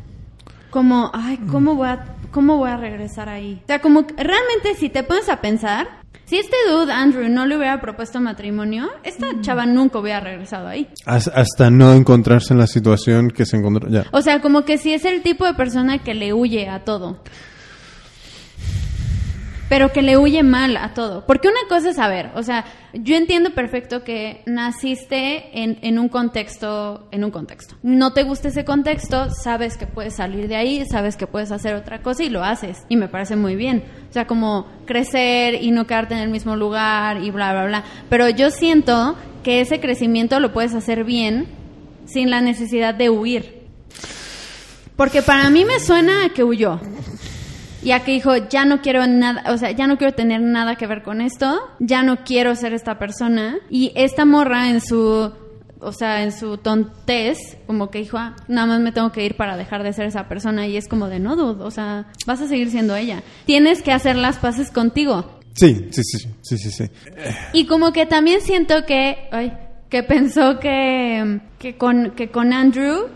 [0.71, 3.61] Como, ay, ¿cómo voy a, cómo voy a regresar ahí?
[3.65, 5.87] O sea, como que realmente si te pones a pensar,
[6.25, 10.89] si este dude, Andrew, no le hubiera propuesto matrimonio, esta chava nunca hubiera regresado ahí.
[11.07, 13.89] Has- Hasta no encontrarse en la situación que se encontró.
[13.89, 14.05] Ya.
[14.11, 17.19] O sea, como que si es el tipo de persona que le huye a todo.
[19.69, 21.25] Pero que le huye mal a todo.
[21.27, 26.09] Porque una cosa es saber, o sea, yo entiendo perfecto que naciste en, en un
[26.09, 27.75] contexto, en un contexto.
[27.83, 31.75] No te gusta ese contexto, sabes que puedes salir de ahí, sabes que puedes hacer
[31.75, 32.85] otra cosa y lo haces.
[32.89, 33.85] Y me parece muy bien.
[34.11, 37.85] O sea, como crecer y no quedarte en el mismo lugar y bla, bla, bla.
[38.11, 41.47] Pero yo siento que ese crecimiento lo puedes hacer bien
[42.07, 43.65] sin la necesidad de huir.
[44.97, 46.81] Porque para mí me suena a que huyó.
[47.85, 50.77] Y a que dijo, ya no quiero nada, o sea, ya no quiero tener nada
[50.77, 53.59] que ver con esto, ya no quiero ser esta persona.
[53.69, 55.31] Y esta morra en su,
[55.81, 59.37] o sea, en su tontez, como que dijo, ah, nada más me tengo que ir
[59.37, 60.67] para dejar de ser esa persona.
[60.67, 63.23] Y es como de, no, dude, o sea, vas a seguir siendo ella.
[63.45, 65.41] Tienes que hacer las paces contigo.
[65.53, 66.85] Sí, sí, sí, sí, sí, sí.
[67.53, 69.53] Y como que también siento que, ay,
[69.91, 73.09] que pensó que, que, con, que con Andrew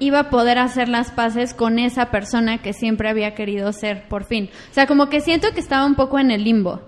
[0.00, 4.24] iba a poder hacer las paces con esa persona que siempre había querido ser por
[4.24, 4.50] fin.
[4.70, 6.80] O sea, como que siento que estaba un poco en el limbo,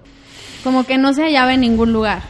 [0.65, 2.23] como que no se hallaba en ningún lugar.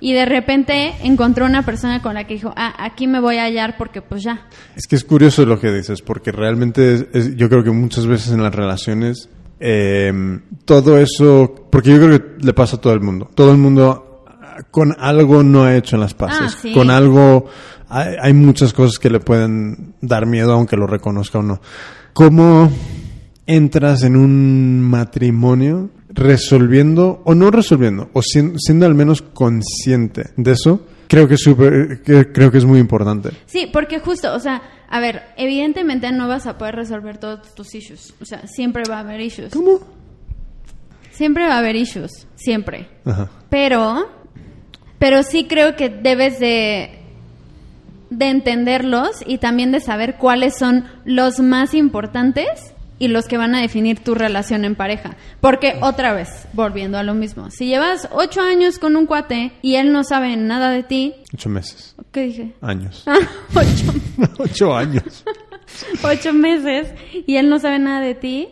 [0.00, 3.44] Y de repente encontró una persona con la que dijo, ah, aquí me voy a
[3.44, 4.48] hallar porque pues ya.
[4.74, 8.06] Es que es curioso lo que dices, porque realmente es- es- yo creo que muchas
[8.06, 9.28] veces en las relaciones
[9.64, 10.12] eh,
[10.64, 13.30] todo eso, porque yo creo que le pasa a todo el mundo.
[13.32, 16.52] Todo el mundo ah, con algo no ha hecho en las paces.
[16.52, 16.72] Ah, sí.
[16.72, 17.46] Con algo
[17.92, 21.60] hay, hay muchas cosas que le pueden dar miedo aunque lo reconozca o no.
[22.12, 22.70] ¿Cómo
[23.46, 30.52] entras en un matrimonio resolviendo o no resolviendo o sien- siendo al menos consciente de
[30.52, 30.86] eso?
[31.08, 33.30] Creo que es súper- que- creo que es muy importante.
[33.46, 37.74] Sí, porque justo, o sea, a ver, evidentemente no vas a poder resolver todos tus
[37.74, 38.14] issues.
[38.20, 39.52] O sea, siempre va a haber issues.
[39.52, 39.80] ¿Cómo?
[41.10, 42.88] Siempre va a haber issues, siempre.
[43.04, 43.28] Ajá.
[43.50, 44.08] Pero,
[44.98, 47.01] pero sí creo que debes de,
[48.18, 52.46] de entenderlos y también de saber cuáles son los más importantes
[52.98, 55.16] y los que van a definir tu relación en pareja.
[55.40, 59.74] Porque otra vez, volviendo a lo mismo, si llevas ocho años con un cuate y
[59.74, 61.96] él no sabe nada de ti, Ocho meses.
[62.12, 62.52] ¿qué dije?
[62.60, 63.02] Años.
[63.06, 63.16] Ah,
[63.54, 65.24] ocho, Ocho años.
[66.04, 66.92] ocho meses
[67.26, 68.48] y él no sabe nada de ti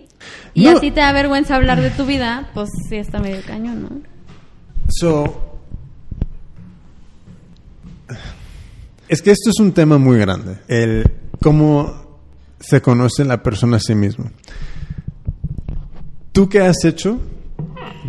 [0.55, 0.71] y No.
[0.79, 3.91] a ti te da vergüenza hablar de tu vida, pues sí está medio cañón, ¿no?
[4.89, 5.61] So,
[9.11, 10.59] es que esto es un tema muy grande.
[10.69, 11.05] El
[11.43, 12.21] cómo
[12.61, 14.31] se conoce la persona a sí misma.
[16.31, 17.19] ¿Tú qué has hecho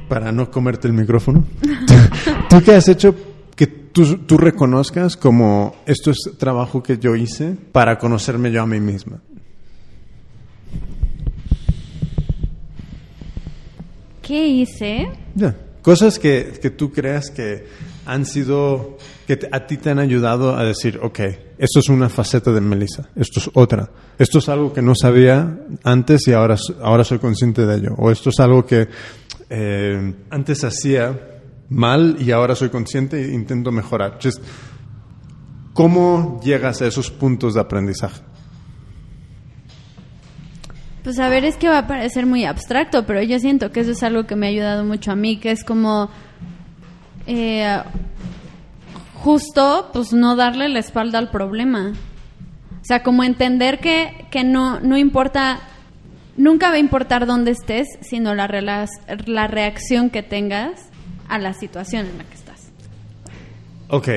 [0.07, 1.43] para no comerte el micrófono?
[2.49, 3.15] ¿Tú qué has hecho
[3.55, 8.67] que tú, tú reconozcas como esto es trabajo que yo hice para conocerme yo a
[8.67, 9.21] mí misma?
[14.21, 15.09] ¿Qué hice?
[15.33, 15.55] Ya.
[15.81, 17.65] Cosas que, que tú creas que
[18.05, 18.97] han sido,
[19.37, 21.19] que a ti te han ayudado a decir, ok,
[21.57, 25.57] esto es una faceta de Melissa, esto es otra, esto es algo que no sabía
[25.83, 28.89] antes y ahora, ahora soy consciente de ello, o esto es algo que
[29.49, 31.17] eh, antes hacía
[31.69, 34.19] mal y ahora soy consciente e intento mejorar.
[35.73, 38.21] ¿Cómo llegas a esos puntos de aprendizaje?
[41.03, 43.91] Pues a ver, es que va a parecer muy abstracto, pero yo siento que eso
[43.91, 46.09] es algo que me ha ayudado mucho a mí, que es como
[47.25, 47.81] eh,
[49.23, 51.93] justo, pues no darle la espalda al problema.
[52.81, 55.59] O sea, como entender que, que no, no importa,
[56.37, 58.87] nunca va a importar dónde estés, sino la, rela-
[59.27, 60.89] la reacción que tengas
[61.29, 62.71] a la situación en la que estás.
[63.89, 64.07] Ok,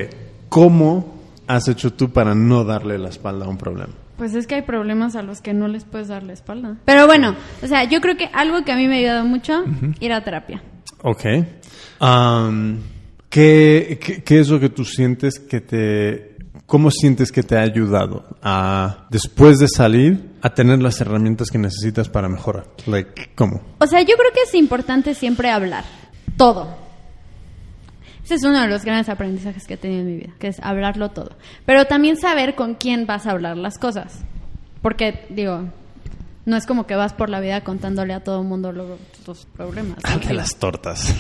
[0.49, 1.15] ¿cómo
[1.47, 3.93] has hecho tú para no darle la espalda a un problema?
[4.17, 6.77] Pues es que hay problemas a los que no les puedes dar la espalda.
[6.85, 9.65] Pero bueno, o sea, yo creo que algo que a mí me ha ayudado mucho,
[10.01, 10.63] ir a terapia.
[11.03, 11.25] Ok.
[13.35, 16.37] ¿Qué, qué, es lo que tú sientes que te...
[16.67, 21.59] ¿Cómo sientes que te ha ayudado a, después de salir, a tener las herramientas que
[21.59, 22.69] necesitas para mejorar?
[22.87, 23.61] Like, ¿Cómo?
[23.81, 25.85] O sea, yo creo que es importante siempre hablar.
[26.39, 26.75] Todo.
[28.25, 30.61] Ese es uno de los grandes aprendizajes que he tenido en mi vida, que es
[30.61, 31.33] hablarlo todo.
[31.67, 34.21] Pero también saber con quién vas a hablar las cosas.
[34.81, 35.69] Porque, digo,
[36.47, 39.47] no es como que vas por la vida contándole a todo el mundo lo- tus
[39.47, 39.99] problemas.
[40.05, 40.11] ¿no?
[40.11, 41.15] Ante las tortas.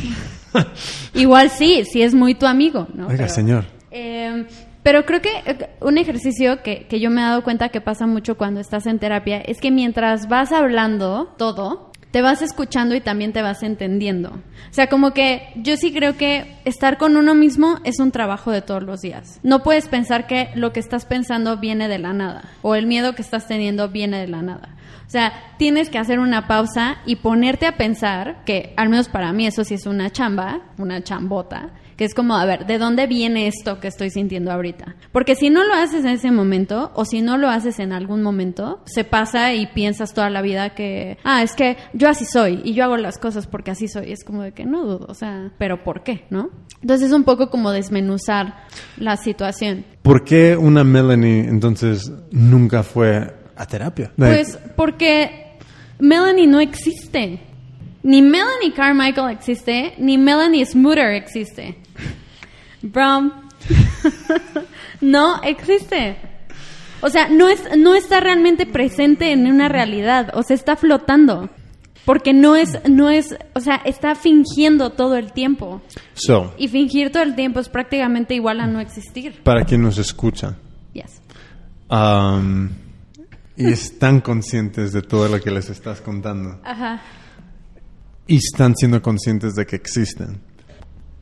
[1.15, 3.09] Igual sí, si es muy tu amigo, ¿no?
[3.09, 3.65] Oiga, señor.
[3.91, 4.47] eh,
[4.83, 8.07] pero creo que eh, un ejercicio que, que yo me he dado cuenta que pasa
[8.07, 13.01] mucho cuando estás en terapia es que mientras vas hablando todo, te vas escuchando y
[13.01, 14.29] también te vas entendiendo.
[14.31, 18.51] O sea, como que yo sí creo que estar con uno mismo es un trabajo
[18.51, 19.41] de todos los días.
[19.43, 23.15] No puedes pensar que lo que estás pensando viene de la nada o el miedo
[23.15, 24.69] que estás teniendo viene de la nada.
[25.07, 29.33] O sea, tienes que hacer una pausa y ponerte a pensar, que al menos para
[29.33, 33.07] mí eso sí es una chamba, una chambota, que es como, a ver, ¿de dónde
[33.07, 34.97] viene esto que estoy sintiendo ahorita?
[35.13, 38.23] Porque si no lo haces en ese momento, o si no lo haces en algún
[38.23, 42.61] momento, se pasa y piensas toda la vida que, ah, es que yo así soy
[42.65, 44.13] y yo hago las cosas porque así soy.
[44.13, 46.25] Es como de que no dudo, o sea, pero ¿por qué?
[46.31, 46.51] ¿No?
[46.83, 48.65] Entonces es un poco como desmenuzar
[48.97, 49.85] la situación.
[50.03, 54.11] ¿Por qué una Melanie entonces nunca fue a terapia?
[54.17, 55.57] Pues porque
[55.99, 57.41] Melanie no existe.
[58.03, 61.77] Ni Melanie Carmichael existe, ni Melanie Smoother existe.
[62.83, 63.33] Bro,
[65.01, 66.17] no existe.
[67.01, 71.51] O sea, no, es, no está realmente presente en una realidad, o sea, está flotando.
[72.05, 75.81] Porque no es, no es, o sea, está fingiendo todo el tiempo.
[76.13, 79.41] So, Y fingir todo el tiempo es prácticamente igual a no existir.
[79.43, 80.57] para quien nos escucha,
[80.93, 81.23] Yes.
[81.91, 82.69] um,
[83.57, 87.01] y están conscientes de todo lo que les estás contando, Ajá.
[88.27, 90.41] y están siendo conscientes de que existen.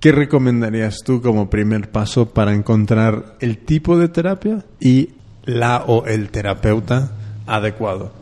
[0.00, 5.10] ¿Qué recomendarías tú como primer paso para encontrar el tipo de terapia y
[5.44, 7.12] la o el terapeuta
[7.46, 8.12] adecuado?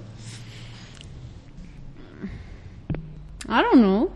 [3.49, 4.11] I don't know.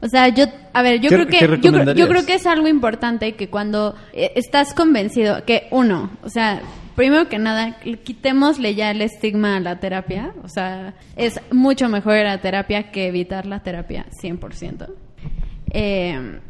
[0.00, 2.46] O sea, yo, a ver, yo ¿Qué- creo que yo creo, yo creo que es
[2.46, 6.60] algo importante que cuando eh, estás convencido que uno, o sea,
[6.98, 12.16] primero que nada, quitémosle ya el estigma a la terapia, o sea, es mucho mejor
[12.24, 14.88] la terapia que evitar la terapia 100%.
[15.70, 16.40] Eh,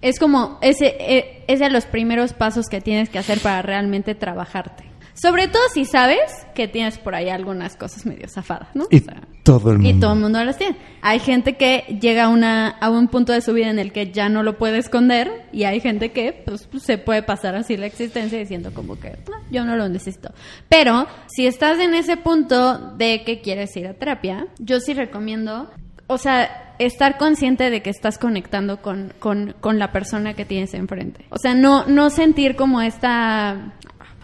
[0.00, 4.14] es como ese eh, es de los primeros pasos que tienes que hacer para realmente
[4.14, 4.84] trabajarte.
[5.20, 6.20] Sobre todo si sabes
[6.54, 8.86] que tienes por ahí algunas cosas medio zafadas, ¿no?
[8.90, 9.96] Y O sea, todo el mundo.
[9.96, 10.76] y todo el mundo las tiene.
[11.02, 14.12] Hay gente que llega a, una, a un punto de su vida en el que
[14.12, 17.76] ya no lo puede esconder y hay gente que pues, pues, se puede pasar así
[17.76, 20.32] la existencia diciendo como que "Ah, yo no lo necesito.
[20.68, 25.70] Pero si estás en ese punto de que quieres ir a terapia, yo sí recomiendo,
[26.06, 30.74] o sea, estar consciente de que estás conectando con, con, con la persona que tienes
[30.74, 31.24] enfrente.
[31.30, 33.72] O sea, no, no sentir como esta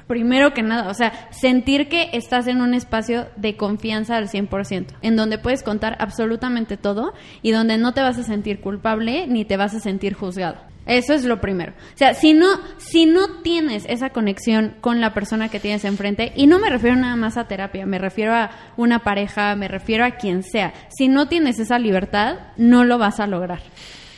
[0.06, 4.86] Primero que nada, o sea, sentir que estás en un espacio de confianza al 100%,
[5.02, 9.44] en donde puedes contar absolutamente todo y donde no te vas a sentir culpable ni
[9.44, 10.56] te vas a sentir juzgado.
[10.86, 11.72] Eso es lo primero.
[11.72, 12.46] O sea, si no,
[12.76, 16.96] si no tienes esa conexión con la persona que tienes enfrente, y no me refiero
[16.96, 20.74] nada más a terapia, me refiero a una pareja, me refiero a quien sea.
[20.90, 23.60] Si no tienes esa libertad, no lo vas a lograr.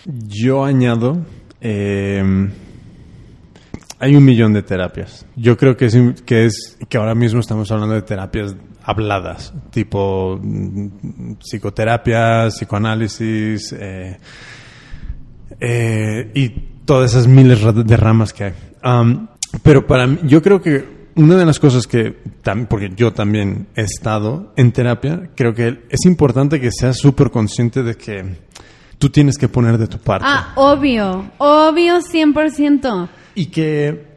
[0.05, 1.25] Yo añado,
[1.61, 2.23] eh,
[3.99, 5.27] hay un millón de terapias.
[5.37, 10.39] Yo creo que es, que es que ahora mismo estamos hablando de terapias habladas, tipo
[10.41, 14.19] mm, psicoterapia, psicoanálisis eh,
[15.61, 16.49] eh, y
[16.85, 18.53] todas esas miles de ramas que hay.
[19.63, 22.15] Pero para mí, yo creo que una de las cosas que,
[22.69, 27.83] porque yo también he estado en terapia, creo que es importante que seas súper consciente
[27.83, 28.37] de que
[28.99, 30.27] tú tienes que poner de tu parte.
[30.29, 33.09] Ah, obvio, obvio 100%.
[33.37, 34.17] Y que...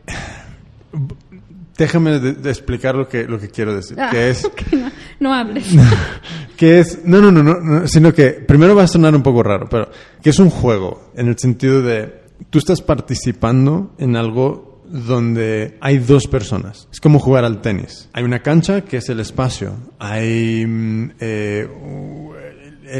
[1.77, 3.97] Déjame de, de explicar lo que, lo que quiero decir.
[3.99, 4.49] Ah, Que es...
[4.71, 5.67] no, no hables.
[6.57, 9.43] que es no, no, no, no, no, sino que primero va a sonar un poco
[9.43, 9.89] raro, pero
[10.21, 15.99] que es un juego en el sentido de tú estás participando en algo donde hay
[15.99, 16.87] dos personas.
[16.91, 18.09] Es como jugar al tenis.
[18.13, 19.75] Hay una cancha que es el espacio.
[19.99, 21.67] Hay mm, eh,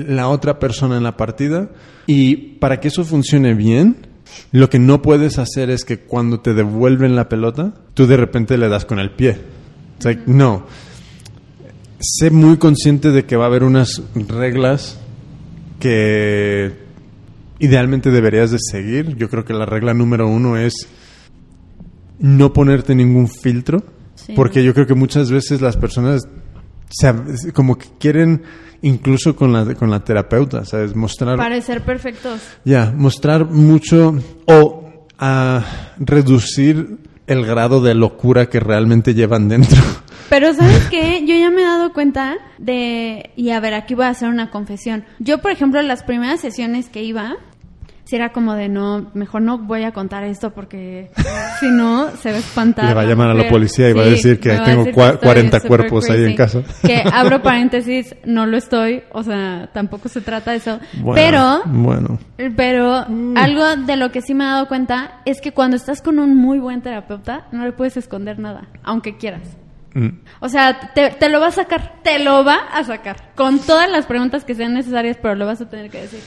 [0.07, 1.69] la otra persona en la partida
[2.05, 4.07] y para que eso funcione bien.
[4.51, 8.57] Lo que no puedes hacer es que cuando te devuelven la pelota, tú de repente
[8.57, 9.37] le das con el pie.
[9.97, 10.65] It's like, no
[12.01, 14.97] sé muy consciente de que va a haber unas reglas
[15.79, 16.73] que
[17.59, 19.15] idealmente deberías de seguir.
[19.17, 20.87] Yo creo que la regla número uno es
[22.19, 23.83] no ponerte ningún filtro,
[24.15, 24.33] Sí.
[24.35, 26.27] porque yo creo que muchas veces las personas
[26.89, 28.43] se- como que quieren,
[28.81, 30.95] incluso con la, con la terapeuta, ¿sabes?
[30.95, 31.37] Mostrar...
[31.37, 32.41] Parecer perfectos.
[32.63, 34.15] Ya, mostrar mucho
[34.45, 35.63] o a
[35.97, 39.81] reducir el grado de locura que realmente llevan dentro.
[40.29, 41.25] Pero ¿sabes qué?
[41.25, 43.31] Yo ya me he dado cuenta de...
[43.35, 45.03] Y a ver, aquí voy a hacer una confesión.
[45.17, 47.37] Yo, por ejemplo, las primeras sesiones que iba,
[48.09, 51.11] si era como de no, mejor no voy a contar esto porque
[51.59, 52.85] si no se va a espantar.
[52.85, 55.13] Le va a llamar a la policía y va a decir que tengo decir cua-
[55.13, 56.63] estoy 40 súper cuerpos ahí en casa.
[56.81, 60.79] Que abro paréntesis, no lo estoy, o sea, tampoco se trata de eso.
[61.01, 62.19] Bueno, Pero Bueno.
[62.57, 63.05] Pero
[63.35, 66.35] algo de lo que sí me he dado cuenta es que cuando estás con un
[66.35, 69.43] muy buen terapeuta, no le puedes esconder nada, aunque quieras.
[69.93, 70.19] Mm.
[70.39, 73.33] O sea, te, te lo va a sacar, te lo va a sacar.
[73.35, 76.21] Con todas las preguntas que sean necesarias, pero lo vas a tener que decir.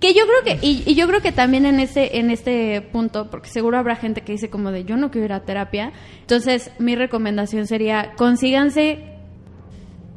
[0.00, 3.30] Que yo creo que, y, y yo creo que también en este, en este punto,
[3.30, 5.92] porque seguro habrá gente que dice como de yo no quiero ir a terapia.
[6.20, 9.04] Entonces, mi recomendación sería consíganse,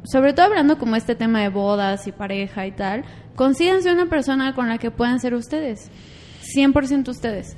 [0.04, 3.04] sobre todo hablando como este tema de bodas y pareja y tal,
[3.36, 5.90] consíganse una persona con la que puedan ser ustedes.
[6.54, 7.56] 100% ustedes.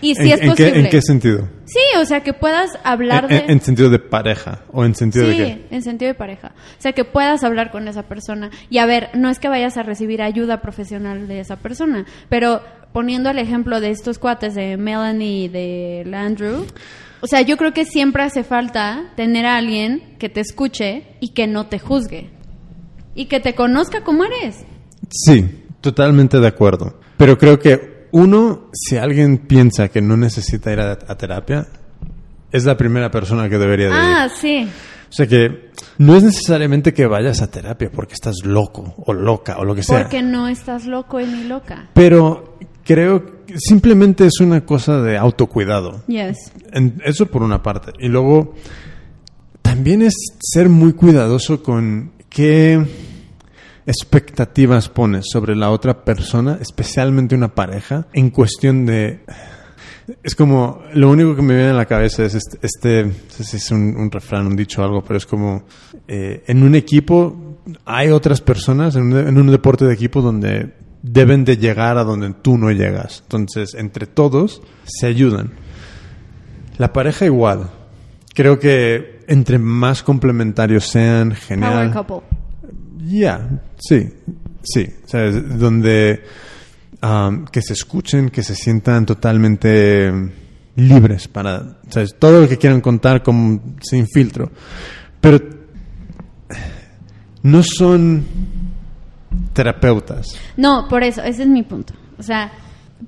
[0.00, 0.80] Y si ¿En, es en qué, posible.
[0.80, 1.48] ¿En qué sentido?
[1.64, 3.36] Sí, o sea, que puedas hablar En, de...
[3.44, 5.66] en- en sentido de pareja o en sentido de Sí, qué?
[5.70, 6.52] en sentido de pareja.
[6.78, 8.50] O sea, que puedas hablar con esa persona.
[8.70, 12.60] Y a ver, no es que vayas a recibir ayuda profesional de esa persona, pero
[12.92, 16.66] poniendo el ejemplo de estos cuates de Melanie y de Landrew,
[17.20, 21.28] o sea, yo creo que siempre hace falta tener a alguien que te escuche y
[21.28, 22.30] que no te juzgue.
[23.14, 24.64] Y que te conozca como eres.
[25.10, 26.98] Sí, totalmente de acuerdo.
[27.16, 31.66] Pero creo que uno, si alguien piensa que no necesita ir a, a terapia,
[32.50, 33.98] es la primera persona que debería de ir.
[34.00, 34.68] Ah, sí.
[35.08, 39.58] O sea que no es necesariamente que vayas a terapia porque estás loco o loca
[39.58, 40.02] o lo que sea.
[40.02, 41.90] Porque no estás loco ni loca.
[41.92, 46.02] Pero creo que simplemente es una cosa de autocuidado.
[46.06, 46.52] Yes.
[46.72, 47.92] En- eso por una parte.
[47.98, 48.54] Y luego,
[49.60, 52.82] también es ser muy cuidadoso con qué
[53.86, 59.20] expectativas pones sobre la otra persona, especialmente una pareja, en cuestión de...
[60.22, 63.44] Es como, lo único que me viene a la cabeza es este, este no sé
[63.44, 65.64] si es un, refrán, un dicho o algo, pero es como,
[66.08, 67.52] eh, en un equipo
[67.84, 72.58] hay otras personas, en un, deporte de equipo donde deben de llegar a donde tú
[72.58, 73.20] no llegas.
[73.22, 75.52] Entonces, entre todos se ayudan.
[76.78, 77.70] La pareja igual.
[78.34, 81.92] Creo que entre más complementarios sean, genial.
[81.92, 82.41] couple.
[83.04, 83.48] Ya,
[83.78, 84.08] sí,
[84.62, 84.86] sí.
[85.04, 86.22] O sea, es donde
[87.02, 90.12] um, que se escuchen, que se sientan totalmente
[90.76, 92.16] libres para, ¿sabes?
[92.18, 94.50] Todo lo que quieran contar como sin filtro.
[95.20, 95.38] Pero
[97.42, 98.24] no son
[99.52, 100.36] terapeutas.
[100.56, 101.94] No, por eso, ese es mi punto.
[102.18, 102.52] O sea,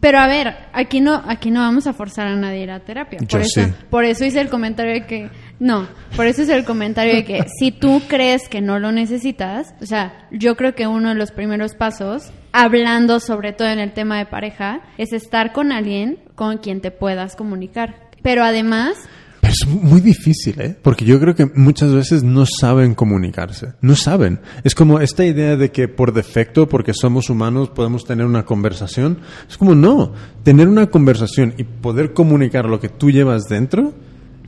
[0.00, 2.80] pero a ver, aquí no, aquí no vamos a forzar a nadie a ir a
[2.80, 3.18] terapia.
[3.18, 3.72] Por Yo eso, sí.
[3.90, 5.30] por eso hice el comentario de que,
[5.60, 5.86] no,
[6.16, 9.86] por eso hice el comentario de que si tú crees que no lo necesitas, o
[9.86, 14.18] sea, yo creo que uno de los primeros pasos, hablando sobre todo en el tema
[14.18, 18.10] de pareja, es estar con alguien con quien te puedas comunicar.
[18.22, 18.96] Pero además,
[19.42, 20.76] es muy difícil, ¿eh?
[20.80, 23.74] Porque yo creo que muchas veces no saben comunicarse.
[23.82, 24.40] No saben.
[24.64, 29.18] Es como esta idea de que por defecto, porque somos humanos, podemos tener una conversación.
[29.48, 30.14] Es como no.
[30.42, 33.92] Tener una conversación y poder comunicar lo que tú llevas dentro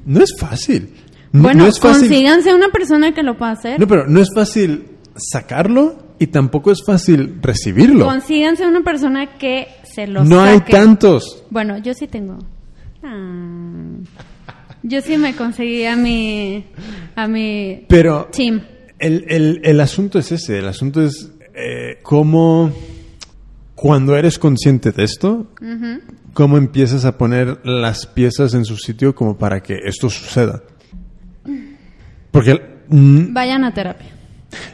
[0.06, 0.94] no es fácil.
[1.32, 2.08] No, bueno, no es fácil.
[2.08, 3.78] consíganse una persona que lo pueda hacer.
[3.78, 4.86] No, pero no es fácil
[5.16, 8.06] sacarlo y tampoco es fácil recibirlo.
[8.06, 11.44] Consíganse una persona que se lo No hay tantos.
[11.50, 12.38] Bueno, yo sí tengo.
[13.02, 13.82] Ah.
[14.82, 16.64] Yo sí me conseguí a mi
[17.16, 18.62] a mi Pero team.
[18.98, 22.72] El, el- el asunto es ese, el asunto es eh, cómo
[23.74, 25.48] cuando eres consciente de esto,
[26.36, 30.62] cómo empiezas a poner las piezas en su sitio como para que esto suceda.
[32.30, 34.08] Porque mm, Vayan a terapia.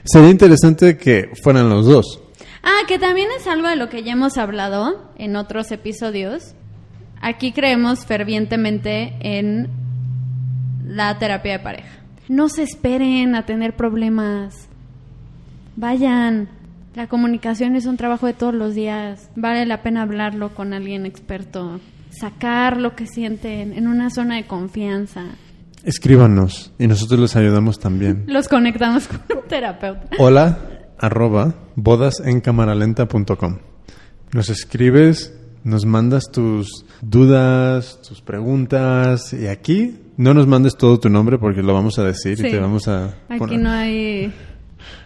[0.02, 2.20] sería interesante que fueran los dos.
[2.64, 6.54] Ah, que también es algo de lo que ya hemos hablado en otros episodios.
[7.20, 9.68] Aquí creemos fervientemente en
[10.84, 12.00] la terapia de pareja.
[12.28, 14.66] No se esperen a tener problemas.
[15.76, 16.48] Vayan.
[16.94, 19.30] La comunicación es un trabajo de todos los días.
[19.34, 21.80] Vale la pena hablarlo con alguien experto.
[22.10, 25.22] Sacar lo que sienten en una zona de confianza.
[25.84, 28.24] Escríbanos y nosotros les ayudamos también.
[28.26, 30.08] Los conectamos con un terapeuta.
[30.18, 30.58] Hola
[30.98, 33.58] arroba bodasencamaralenta.com
[34.32, 35.34] Nos escribes,
[35.64, 41.62] nos mandas tus dudas, tus preguntas y aquí no nos mandes todo tu nombre porque
[41.62, 42.46] lo vamos a decir Sí.
[42.46, 43.58] y te vamos a Aquí poner.
[43.60, 44.32] no hay...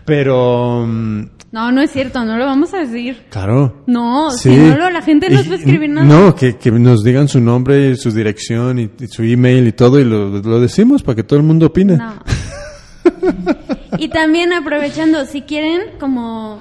[0.07, 1.21] Pero mm,
[1.53, 3.25] No, no es cierto, no lo vamos a decir.
[3.31, 3.83] claro.
[3.87, 4.51] No, Sí.
[4.51, 6.07] si no lo- la gente nos va a escribir nada.
[6.07, 9.73] No, que, que nos digan su nombre y su dirección y, y su email y
[9.73, 11.97] todo y lo, lo decimos para que todo el mundo opine.
[11.97, 12.15] No.
[13.99, 16.61] y también aprovechando, si quieren como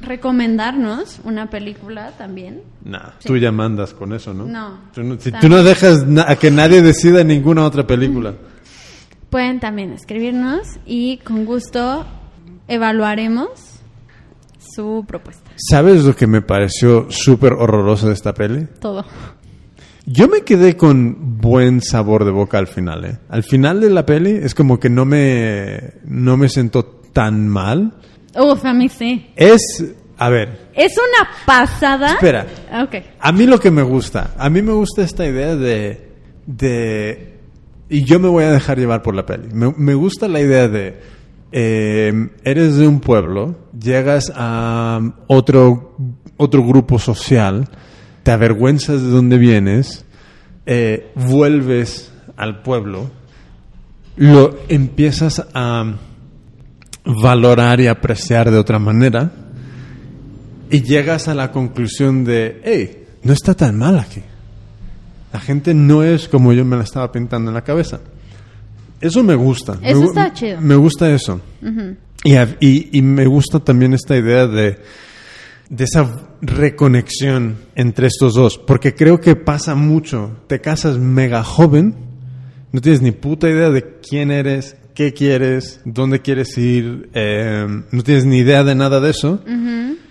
[0.00, 2.62] recomendarnos una película también.
[2.84, 4.46] Nah, tú ya mandas con eso, ¿no?
[4.46, 4.78] No.
[4.94, 8.34] Tú no- si tú no dejas a que nadie decida ninguna otra película.
[9.30, 12.04] Pueden también escribirnos y con gusto
[12.68, 13.48] evaluaremos
[14.74, 15.50] su propuesta.
[15.56, 18.66] ¿Sabes lo que me pareció súper horroroso de esta peli?
[18.80, 19.04] Todo.
[20.06, 23.18] Yo me quedé con buen sabor de boca al final, ¿eh?
[23.28, 27.92] Al final de la peli es como que no me, no me sentó tan mal.
[28.34, 29.30] Uf, a mí sí.
[29.36, 29.84] Es,
[30.18, 32.14] a ver, Es una pasada.
[32.14, 32.46] espera.
[32.82, 32.96] Ok.
[33.20, 36.08] A mí lo que me gusta, a mí me gusta esta idea de,
[36.46, 37.38] de
[37.88, 39.48] y yo me voy a dejar llevar por la peli.
[39.52, 40.98] Me, me gusta la idea de,
[41.52, 45.96] eh, eres de un pueblo, llegas a otro,
[46.36, 47.68] otro grupo social,
[48.22, 50.04] te avergüenzas de dónde vienes,
[50.66, 53.10] eh, vuelves al pueblo,
[54.16, 55.94] lo empiezas a
[57.04, 59.32] valorar y apreciar de otra manera
[60.70, 64.22] y llegas a la conclusión de, hey, no está tan mal aquí.
[65.32, 68.00] La gente no es como yo me la estaba pintando en la cabeza.
[69.02, 69.78] Eso me gusta.
[69.82, 70.60] Eso me, está chido.
[70.60, 71.40] Me gusta eso.
[72.60, 74.78] y me gusta también esta idea de,
[75.68, 76.08] de esa
[76.42, 78.58] reconexión entre estos dos.
[78.58, 80.38] Porque creo que pasa mucho.
[80.46, 81.94] Te casas mega joven,
[82.72, 88.02] no tienes ni puta idea de quién eres, qué quieres, dónde quieres ir, eh, no
[88.02, 89.42] tienes ni idea de nada de eso.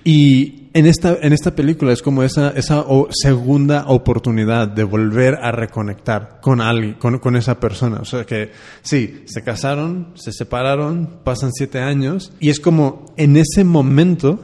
[0.03, 5.35] Y en esta, en esta película es como esa, esa o- segunda oportunidad de volver
[5.35, 7.97] a reconectar con alguien, con, con esa persona.
[8.01, 8.51] O sea que
[8.81, 14.39] sí, se casaron, se separaron, pasan siete años y es como en ese momento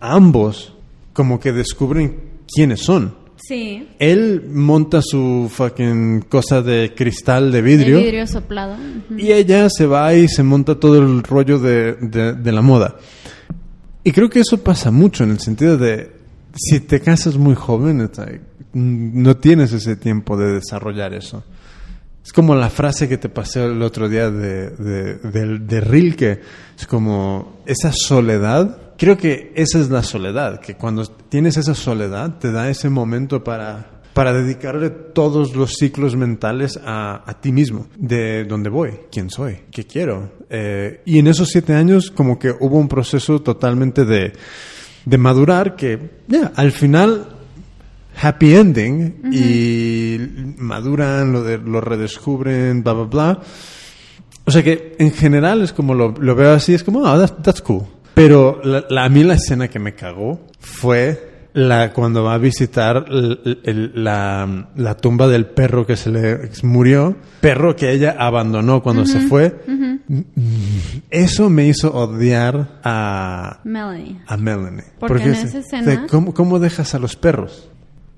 [0.00, 0.72] ambos
[1.12, 2.20] como que descubren
[2.52, 3.14] quiénes son.
[3.36, 3.86] Sí.
[3.98, 7.98] Él monta su fucking cosa de cristal de vidrio.
[7.98, 8.76] vidrio soplado.
[9.16, 12.96] Y ella se va y se monta todo el rollo de, de- de la moda.
[14.06, 16.12] Y creo que eso pasa mucho en el sentido de,
[16.54, 18.08] si te casas muy joven,
[18.72, 21.42] no tienes ese tiempo de desarrollar eso.
[22.24, 26.40] Es como la frase que te pasé el otro día de, de, de- de Rilke.
[26.78, 28.94] Es como esa soledad.
[28.96, 33.42] Creo que esa es la soledad, que cuando tienes esa soledad te da ese momento
[33.42, 37.88] para, para dedicarle todos los ciclos mentales a, a ti mismo.
[37.96, 40.30] De dónde voy, quién soy, qué quiero.
[40.50, 44.32] Eh, y en esos siete años como que hubo un proceso totalmente de,
[45.04, 47.26] de madurar que ya, al final
[48.22, 50.18] happy ending y
[50.58, 53.40] maduran, lo, de- lo redescubren, bla, bla, bla.
[54.44, 57.42] O sea que en general es como lo, lo veo así, es como, ah, that's,
[57.42, 57.82] that's cool.
[58.14, 62.38] Pero la, la- a mí la escena que me cagó fue la cuando va a
[62.38, 68.14] visitar el- el- la, la tumba del perro que se le murió, perro que ella
[68.18, 69.56] abandonó cuando se fue.
[71.10, 74.20] Eso me hizo odiar a, Melanie.
[74.26, 74.84] a Melanie.
[74.98, 77.68] Porque en es- esa de escena- ¿cómo, ¿Cómo dejas a los perros?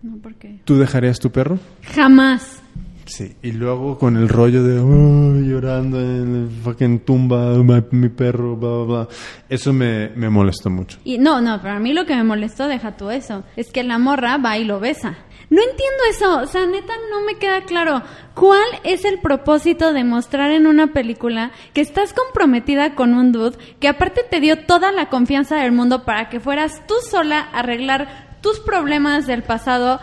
[0.02, 0.60] No, ¿por qué?
[0.64, 1.58] ¿Tú dejarías tu perro?
[1.94, 2.60] Jamás.
[3.06, 3.34] Sí.
[3.42, 7.54] Y luego con el rollo de "Oh, llorando en la fucking tumba,
[7.90, 9.08] mi perro, bla, bla, bla.
[9.48, 10.98] Eso me, me molestó mucho.
[11.04, 13.98] Y no, no, para mí lo que me molestó, deja tú eso, es que la
[13.98, 15.16] morra va y lo besa.
[15.50, 18.02] No entiendo eso, o sea, neta no me queda claro.
[18.34, 23.56] ¿Cuál es el propósito de mostrar en una película que estás comprometida con un dude
[23.80, 27.60] que aparte te dio toda la confianza del mundo para que fueras tú sola a
[27.60, 30.00] arreglar tus problemas del pasado,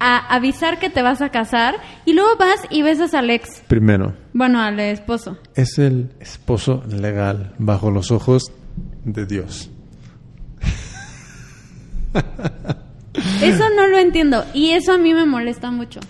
[0.00, 1.76] a avisar que te vas a casar
[2.06, 5.38] y luego vas y besas al ex, Primero, bueno, al esposo?
[5.54, 8.50] es el esposo legal bajo los ojos
[9.04, 9.70] de Dios.
[13.42, 16.00] Eso no lo entiendo y eso a mí me molesta mucho.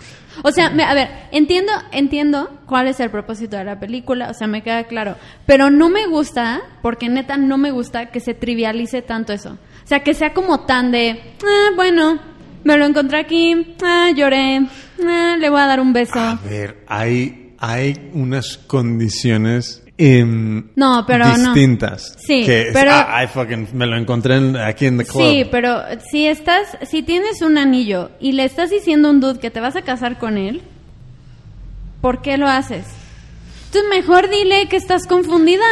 [0.43, 4.33] O sea, me- a ver, entiendo, entiendo cuál es el propósito de la película, o
[4.33, 5.15] sea, me queda claro,
[5.47, 9.57] pero no me gusta, porque neta no me gusta que se trivialice tanto eso.
[9.83, 12.19] O sea, que sea como tan de, ah, bueno,
[12.63, 14.61] me lo encontré aquí, ah, lloré,
[15.07, 16.19] ah, le voy a dar un beso.
[16.19, 19.83] A ver, hay, hay unas condiciones
[20.75, 21.53] No, pero no.
[21.53, 22.15] distintas.
[22.19, 25.23] Sí, que pero- "Ah, I fucking me lo encontré en- aquí en the club.
[25.27, 25.81] Sí, pero
[26.11, 29.59] si estás, si tienes un anillo y le estás diciendo a un dude que te
[29.59, 30.61] vas a casar con él,
[32.01, 32.85] ¿por qué lo haces?
[33.65, 35.63] Entonces mejor dile que estás confundida,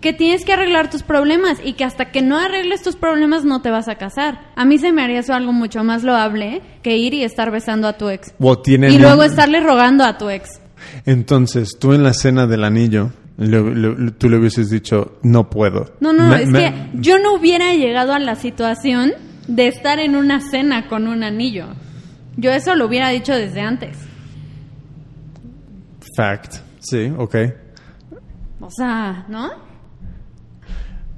[0.00, 3.62] que tienes que arreglar tus problemas y que hasta que no arregles tus problemas no
[3.62, 4.40] te vas a casar.
[4.56, 7.86] A mí se me haría eso algo mucho más loable que ir y estar besando
[7.86, 8.32] a tu ex.
[8.90, 10.60] Y luego estarle rogando a tu ex.
[11.06, 13.10] Entonces, tú en la escena del anillo,
[13.40, 15.94] le- le- tú le hubieses dicho, no puedo.
[16.00, 19.12] No, no, Me- es me- que yo no hubiera llegado a la situación
[19.48, 21.66] de estar en una cena con un anillo.
[22.36, 23.96] Yo eso lo hubiera dicho desde antes.
[26.16, 26.56] Fact.
[26.80, 27.36] Sí, ok.
[28.60, 29.50] O sea, ¿no?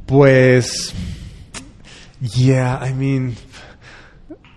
[0.06, 0.94] Pues.
[2.20, 3.34] Yeah, I mean.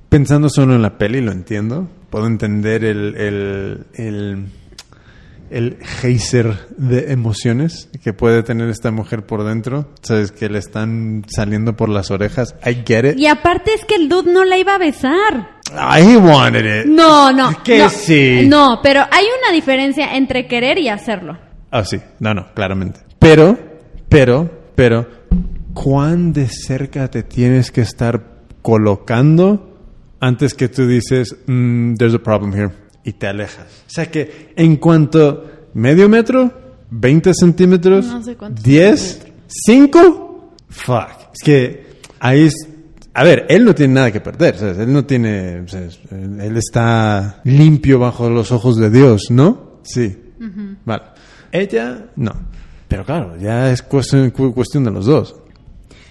[0.09, 1.87] Pensando solo en la peli, lo entiendo.
[2.09, 3.15] Puedo entender el.
[3.17, 4.45] el, el
[5.49, 11.23] el geyser de emociones que puede tener esta mujer por dentro, sabes que le están
[11.27, 12.55] saliendo por las orejas.
[12.65, 13.17] I get it.
[13.19, 15.55] Y aparte es que el dude no la iba a besar.
[15.71, 16.85] I wanted it.
[16.87, 17.63] No, no.
[17.63, 18.45] Que no, sí.
[18.47, 21.37] No, pero hay una diferencia entre querer y hacerlo.
[21.71, 22.99] Ah, sí, no, no, claramente.
[23.19, 23.57] Pero,
[24.09, 25.07] pero, pero,
[25.73, 29.77] ¿cuán de cerca te tienes que estar colocando
[30.19, 32.71] antes que tú dices, "Mm, there's a problem here?
[33.05, 33.67] Y te alejas.
[33.87, 36.51] O sea que en cuanto ¿Medio metro?
[36.91, 38.05] ¿20 centímetros?
[38.07, 38.95] No sé cuántos ¿10?
[38.97, 39.31] centímetros.
[39.47, 40.53] ¿Cinco?
[40.69, 41.09] Fuck.
[41.33, 41.85] Es que
[42.19, 42.53] ahí es...
[43.13, 44.57] A ver, él no tiene nada que perder.
[44.57, 44.77] ¿sabes?
[44.79, 45.65] Él no tiene...
[46.11, 49.79] Él está limpio bajo los ojos de Dios, ¿no?
[49.83, 50.17] Sí.
[50.85, 51.03] Vale.
[51.51, 52.33] Ella, no.
[52.87, 55.35] Pero claro, ya es cuestión, cu- cuestión de los dos.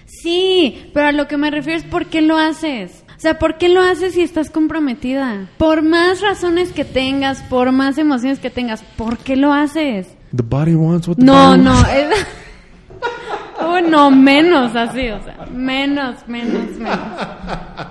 [0.06, 3.03] Sí, pero a lo que me refiero es por qué lo haces.
[3.16, 5.48] O sea, ¿por qué lo haces si estás comprometida?
[5.58, 10.08] Por más razones que tengas, por más emociones que tengas, ¿por qué lo haces?
[10.34, 12.26] The body wants what the No, body no, es...
[13.66, 16.98] Oh, no, menos así, o sea, menos, menos, menos.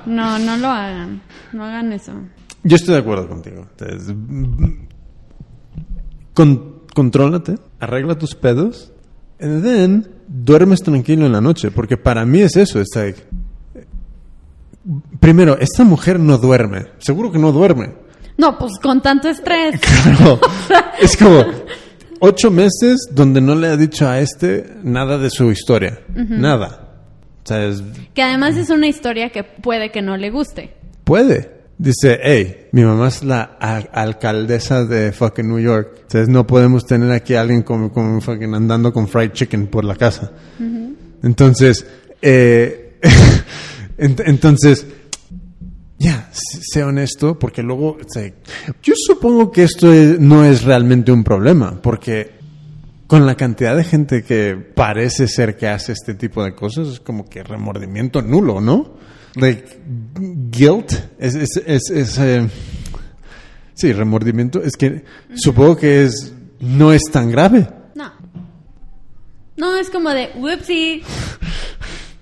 [0.05, 1.21] No, no lo hagan,
[1.53, 2.11] no hagan eso.
[2.63, 3.65] Yo estoy de acuerdo contigo.
[3.71, 4.13] Entonces,
[6.33, 8.91] con- contrólate, arregla tus pedos,
[9.39, 12.79] and then duermes tranquilo en la noche, porque para mí es eso.
[12.79, 13.21] Es like,
[15.19, 17.91] primero, esta mujer no duerme, seguro que no duerme.
[18.37, 19.79] No, pues con tanto estrés.
[20.03, 20.39] Claro.
[21.01, 21.43] es como
[22.19, 26.79] ocho meses donde no le ha dicho a este nada de su historia, nada.
[27.43, 30.73] O sea, es- Que además es una historia que puede que no le guste.
[31.03, 31.51] Puede.
[31.77, 33.41] Dice, hey, mi mamá es la
[33.91, 35.89] alcaldesa de fucking New York.
[36.03, 39.83] Entonces no podemos tener aquí a alguien como, como fucking andando con fried chicken por
[39.83, 40.31] la casa.
[41.21, 41.85] Entonces,
[42.21, 42.99] eh,
[43.97, 44.85] entonces,
[45.99, 48.31] ya, sé sé honesto, porque luego, sea,
[48.81, 52.31] yo supongo que esto es- no es realmente un problema, porque
[53.07, 56.99] con la cantidad de gente que parece ser que hace este tipo de cosas, es
[56.99, 58.95] como que remordimiento nulo, ¿no?
[59.35, 59.79] Like,
[60.51, 61.35] guilt es,
[61.65, 62.47] eh,
[63.73, 65.03] sí, remordimiento, es que
[65.35, 67.67] supongo que es, no es tan grave.
[67.95, 68.11] No.
[69.57, 71.03] No, es como de, whoopsie.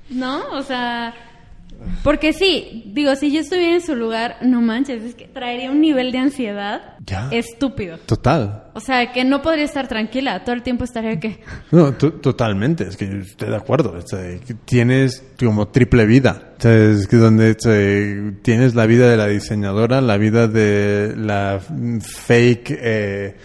[0.09, 0.41] ¿No?
[0.51, 1.13] O sea,
[2.03, 5.81] porque sí, digo, si yo estuviera en su lugar, no manches, es que traería un
[5.81, 7.27] nivel de ansiedad Ya.
[7.31, 7.97] estúpido.
[8.05, 8.65] Total.
[8.73, 11.39] O sea, que no podría estar tranquila, todo el tiempo estaría que...
[11.71, 13.93] No, to- totalmente, es que estoy de acuerdo.
[13.97, 16.53] o sea, que tienes como triple vida.
[16.57, 20.47] O sea, es que donde o sea, tienes la vida de la diseñadora, la vida
[20.47, 23.35] de la fake eh,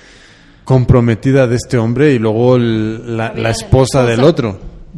[0.65, 4.51] comprometida de este hombre y luego el- la, La la esposa del otro.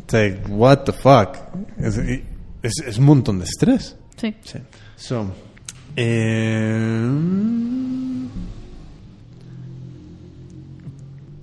[0.07, 1.37] O sea, what the fuck.
[2.63, 3.97] Es, es, un montón de estrés.
[4.17, 4.35] Sí.
[4.43, 4.59] Sí.
[4.97, 5.33] So,
[5.97, 7.11] eh,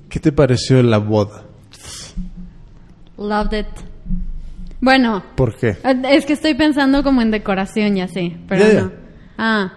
[0.10, 1.44] ¿Qué te pareció la boda?
[3.18, 3.68] Loved it.
[4.80, 5.78] Bueno, ¿Por qué?
[6.10, 8.92] es que estoy pensando como en decoración y así, pero no.
[9.38, 9.74] Ah,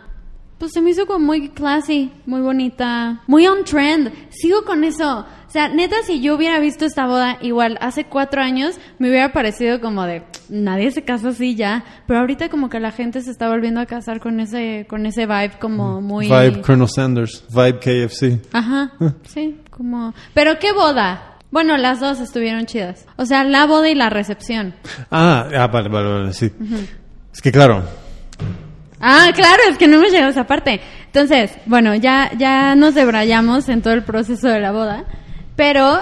[0.59, 4.13] pues se me hizo como muy classy, muy bonita, muy on trend.
[4.31, 5.27] Sigo con eso.
[5.49, 9.33] O sea, neta, si yo hubiera visto esta boda igual hace cuatro años, me hubiera
[9.33, 11.85] parecido como de nadie se casa así ya.
[12.07, 15.25] Pero ahorita como que la gente se está volviendo a casar con ese, con ese
[15.25, 16.27] vibe como muy.
[16.27, 18.41] Vibe Colonel Sanders, Vibe KFC.
[18.53, 18.93] Ajá,
[19.27, 20.13] sí, como...
[20.35, 21.39] Pero qué boda.
[21.51, 23.07] Bueno, las dos estuvieron chidas.
[23.17, 24.75] O sea, la boda y la recepción.
[25.11, 26.53] Ah, ah, vale, vale, vale, sí.
[27.33, 27.85] Es que claro,
[29.01, 30.81] Ah, claro, es que no hemos llegado a esa parte.
[31.07, 35.05] Entonces, bueno, ya, ya nos debrayamos en todo el proceso de la boda.
[35.59, 35.99] Pero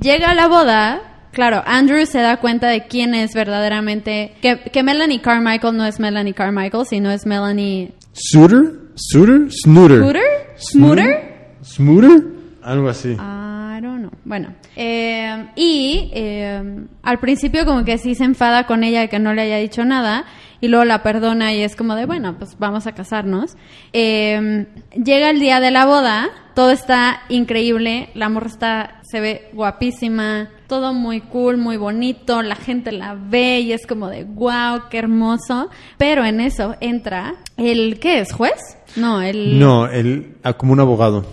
[0.00, 5.20] llega la boda, claro, Andrew se da cuenta de quién es verdaderamente, que, que Melanie
[5.20, 9.98] Carmichael no es Melanie Carmichael, sino es Melanie Suitor, Suitor, Snooter.
[9.98, 10.22] Scooter,
[10.56, 11.56] Smooter.
[11.62, 12.24] Smooter,
[12.62, 13.10] algo así.
[13.10, 14.10] I don't know.
[14.24, 19.18] Bueno, eh, y eh, al principio como que sí se enfada con ella de que
[19.18, 20.24] no le haya dicho nada
[20.60, 23.56] y luego la perdona y es como de, bueno, pues vamos a casarnos.
[23.92, 29.50] Eh, llega el día de la boda, todo está increíble, la morra está, se ve
[29.52, 34.88] guapísima, todo muy cool, muy bonito, la gente la ve y es como de, wow,
[34.90, 35.68] qué hermoso.
[35.98, 38.32] Pero en eso entra el, ¿qué es?
[38.32, 38.78] ¿Juez?
[38.96, 39.58] No, el...
[39.58, 41.26] No, él, ah, como un abogado.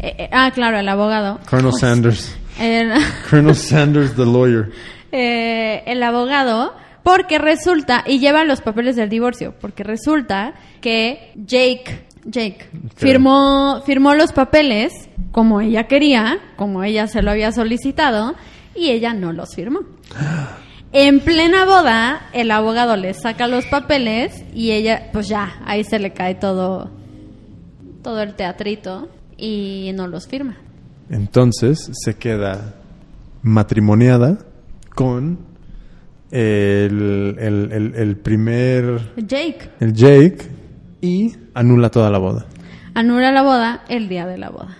[0.00, 1.40] Eh, eh, ah, claro, el abogado.
[1.48, 2.36] Colonel Sanders.
[2.60, 2.92] El,
[3.30, 4.70] Colonel Sanders, the lawyer.
[5.12, 6.74] eh, el abogado,
[7.08, 10.52] porque resulta, y lleva los papeles del divorcio, porque resulta
[10.82, 17.50] que Jake, Jake, firmó, firmó los papeles como ella quería, como ella se lo había
[17.50, 18.34] solicitado,
[18.74, 19.80] y ella no los firmó.
[20.92, 25.98] En plena boda, el abogado le saca los papeles y ella, pues ya, ahí se
[25.98, 26.90] le cae todo,
[28.02, 30.58] todo el teatrito y no los firma.
[31.08, 32.74] Entonces se queda
[33.42, 34.40] matrimoniada
[34.94, 35.47] con
[36.30, 40.38] el, el, el, el primer, Jake el Jake,
[41.00, 42.46] y anula toda la boda.
[42.94, 44.76] anula la boda el día de la boda.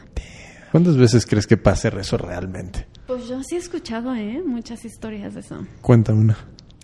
[0.73, 2.87] ¿Cuántas veces crees que pase eso realmente?
[3.07, 4.43] Pues yo sí he escuchado, ¿eh?
[4.45, 5.67] Muchas historias de eso.
[5.81, 6.37] Cuenta una.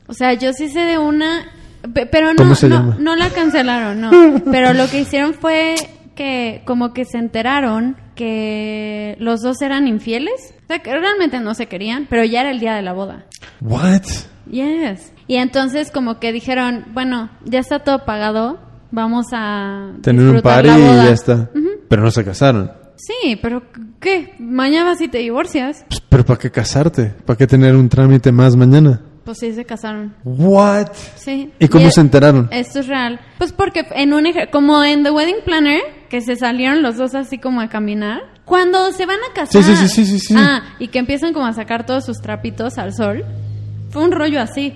[0.06, 1.44] O sea, yo sí sé de una,
[1.92, 2.96] pe- pero no, ¿Cómo se no, llama?
[2.98, 4.10] no la cancelaron, no.
[4.50, 5.74] Pero lo que hicieron fue
[6.14, 10.54] que como que se enteraron que los dos eran infieles.
[10.64, 13.26] O sea, que realmente no se querían, pero ya era el día de la boda.
[13.61, 14.02] What?
[14.50, 15.12] Yes.
[15.26, 18.59] Y entonces como que dijeron, bueno, ya está todo pagado,
[18.90, 21.50] vamos a Tener un party la y ya está.
[21.88, 22.70] Pero no se casaron.
[22.96, 23.62] Sí, pero
[24.00, 24.34] ¿qué?
[24.38, 25.84] Mañana y te divorcias.
[25.88, 27.07] Pues, pero ¿para qué casarte?
[27.24, 29.00] ¿Para qué tener un trámite más mañana?
[29.24, 30.14] Pues sí, se casaron.
[30.22, 30.88] What?
[31.16, 31.50] Sí.
[31.59, 32.48] ¿Y cómo e- se enteraron?
[32.52, 33.18] Esto es real.
[33.38, 35.80] Pues porque en un como en The Wedding Planner,
[36.11, 38.20] que se salieron los dos así como a caminar.
[38.44, 39.62] Cuando se van a casar.
[39.62, 40.34] Sí, sí, sí, sí, sí, sí.
[40.36, 43.24] Ah, y que empiezan como a sacar todos sus trapitos al sol.
[43.95, 44.74] Fue un rollo así.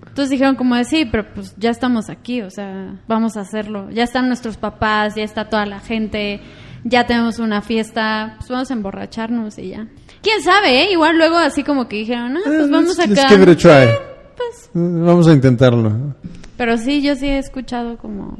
[0.00, 3.90] Entonces dijeron como de sí, pero pues ya estamos aquí, o sea, vamos a hacerlo.
[3.90, 6.40] Ya están nuestros papás, ya está toda la gente,
[6.84, 9.86] ya tenemos una fiesta, pues vamos a emborracharnos y ya.
[10.22, 10.92] ¿Quién sabe, eh?
[10.92, 13.48] Igual luego así como que dijeron, ah, pues Eh, vamos let's- a let's give it
[13.50, 13.92] a try.
[14.36, 16.14] Pues Eh, Vamos a intentarlo.
[16.56, 18.38] pero sí, yo sí he escuchado como...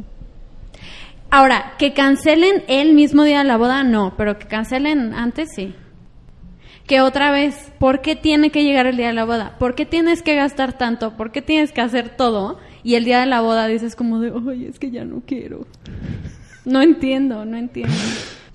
[1.30, 5.74] Ahora, que cancelen el mismo día de la boda, no, pero que cancelen antes, sí.
[6.86, 9.56] Que otra vez, ¿por qué tiene que llegar el día de la boda?
[9.58, 11.16] ¿Por qué tienes que gastar tanto?
[11.16, 12.58] ¿Por qué tienes que hacer todo?
[12.84, 15.66] Y el día de la boda dices como de, oye, es que ya no quiero.
[16.64, 17.92] No entiendo, no entiendo.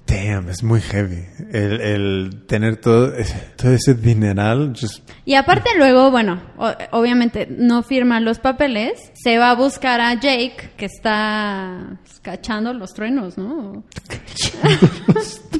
[0.07, 1.23] Damn, es muy heavy.
[1.51, 4.73] El, el tener todo, ese- todo ese dineral.
[4.79, 9.99] Just, Y aparte luego, bueno, o- obviamente no firma los papeles, se va a buscar
[10.01, 13.83] a Jake, que está pues, cachando los truenos, ¿no?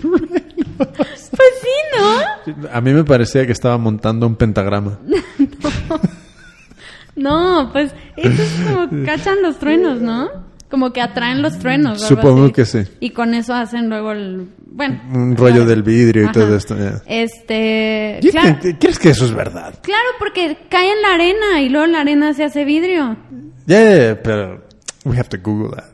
[0.96, 2.70] pues sí, ¿no?
[2.72, 5.00] a mí me parecía que estaba montando un pentagrama.
[7.16, 10.30] No, pues eso es como cachan los truenos, ¿no?
[10.70, 12.02] Como que atraen los truenos.
[12.02, 12.80] Supongo que sí.
[13.02, 15.02] Y con eso hacen luego el, bueno.
[15.14, 15.70] Un rollo claro.
[15.70, 16.34] del vidrio y Ajá.
[16.34, 16.78] todo esto.
[16.78, 17.02] ya.
[17.06, 19.76] Este, claro, ¿Crees que eso es verdad?
[19.82, 23.18] claro, porque cae en la arena y luego la arena se hace vidrio.
[23.66, 24.64] Yeah, pero
[25.04, 25.92] we have to Google that.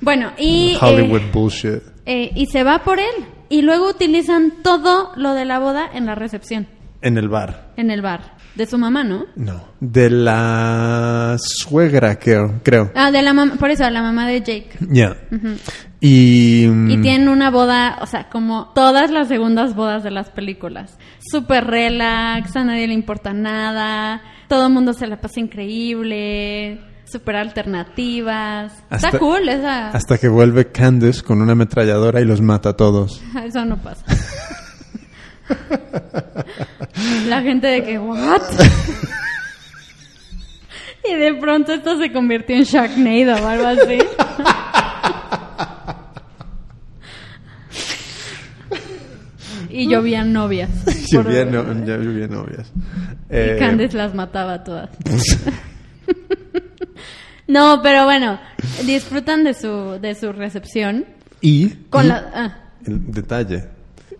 [0.00, 0.76] Bueno, y...
[0.80, 1.82] Hollywood eh, bullshit.
[2.06, 3.26] Eh, y se va por él.
[3.48, 6.66] Y luego utilizan todo lo de la boda en la recepción,
[7.02, 7.72] En el bar.
[7.76, 8.34] en el bar.
[8.54, 9.26] De su mamá, ¿no?
[9.34, 9.64] No.
[9.80, 12.60] De la suegra, creo.
[12.62, 12.92] creo.
[12.94, 14.70] Ah, de la mamá, por eso, la mamá de Jake.
[14.80, 15.16] Ya.
[16.00, 16.66] Y.
[16.68, 20.96] mm, Y tienen una boda, o sea, como todas las segundas bodas de las películas.
[21.18, 27.36] Súper relax, a nadie le importa nada, todo el mundo se la pasa increíble, súper
[27.36, 28.72] alternativas.
[28.90, 29.88] Hasta- Está cool esa...
[29.90, 33.22] Hasta que vuelve Candace con una ametralladora y los mata a todos.
[33.44, 34.04] Eso no pasa.
[37.26, 38.40] La gente de que, ¿what?
[41.06, 43.98] Y de pronto esto se convirtió en Sharknado o algo así.
[49.70, 50.70] Y llovían novias.
[50.84, 52.70] por- Llovía, no, ya llovía novias.
[53.28, 54.90] Eh, Y Candice las mataba a todas.
[57.46, 58.40] No, pero bueno,
[58.86, 61.04] disfrutan de su, de su recepción.
[61.40, 61.68] y.
[61.90, 62.30] Con y la...
[62.34, 62.56] ah.
[62.86, 63.64] El detalle.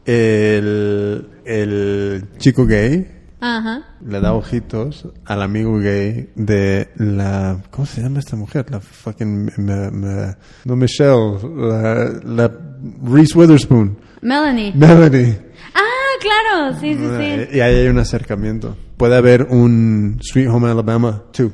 [0.06, 3.06] El, el chico gay
[3.40, 3.82] Ajá.
[4.06, 7.58] le da ojitos al amigo gay de la...
[7.70, 8.66] ¿Cómo se llama esta mujer?
[8.70, 9.50] La fucking...
[9.56, 10.34] me- me-
[10.64, 11.38] no Michelle.
[11.56, 12.52] La, la
[13.04, 13.98] Reese Witherspoon.
[14.20, 14.72] Melanie.
[14.74, 15.38] Melanie.
[15.74, 17.56] Ah, claro, sí, sí, sí.
[17.56, 18.76] Y ahí hay un acercamiento.
[18.96, 21.50] Puede haber un Sweet Home Alabama 2.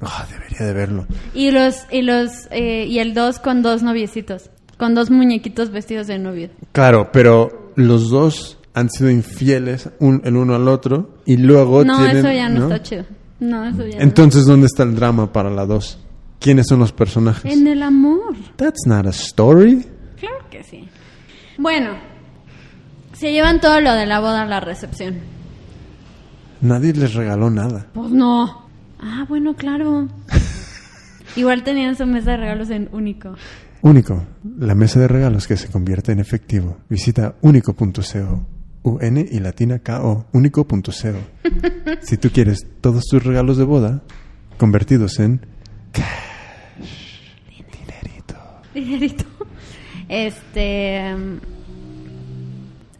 [0.00, 1.06] Ah, debería de verlo.
[1.34, 4.50] Y los, y los, eh, y el dos con dos noviecitos.
[4.78, 6.50] Con dos muñequitos vestidos de novio.
[6.72, 11.96] Claro, pero los dos han sido infieles un, el uno al otro y luego No,
[11.98, 12.16] tienen...
[12.18, 13.04] eso ya no, está chido.
[13.40, 15.98] No, eso ya Entonces, ¿dónde está el drama para la dos?
[16.40, 17.44] ¿Quiénes son los personajes?
[17.44, 17.50] no.
[17.52, 18.34] En el amor.
[18.56, 19.86] That's not a story.
[20.18, 20.88] Claro que sí.
[21.56, 21.90] Bueno,
[23.12, 25.18] se llevan todo lo de la boda a la recepción.
[26.60, 27.86] Nadie les regaló nada.
[27.94, 28.63] Pues no.
[29.06, 30.08] Ah, bueno, claro.
[31.36, 33.34] Igual tenían su mesa de regalos en único.
[33.82, 34.24] Único,
[34.58, 36.78] la mesa de regalos que se convierte en efectivo.
[36.88, 38.46] Visita único.co.
[38.82, 40.26] UN y latina KO.
[40.32, 40.82] Único.co.
[42.00, 44.02] si tú quieres todos tus regalos de boda
[44.58, 45.40] convertidos en
[47.72, 48.34] dinerito.
[48.74, 49.24] Dinerito.
[50.08, 51.14] Este.
[51.14, 51.38] mm,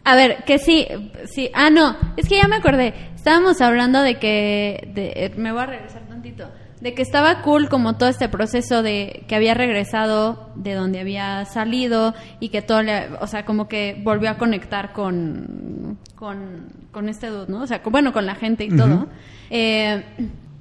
[0.03, 0.87] A ver, que sí,
[1.33, 1.49] sí.
[1.53, 2.93] Ah, no, es que ya me acordé.
[3.25, 4.87] Estábamos hablando de que.
[4.93, 6.47] De, eh, me voy a regresar tantito.
[6.79, 11.43] De que estaba cool como todo este proceso de que había regresado de donde había
[11.45, 13.07] salido y que todo le.
[13.21, 15.97] O sea, como que volvió a conectar con.
[16.13, 17.63] Con, con este dude, ¿no?
[17.63, 19.07] O sea, con- bueno, con la gente y todo.
[19.49, 20.03] Eh,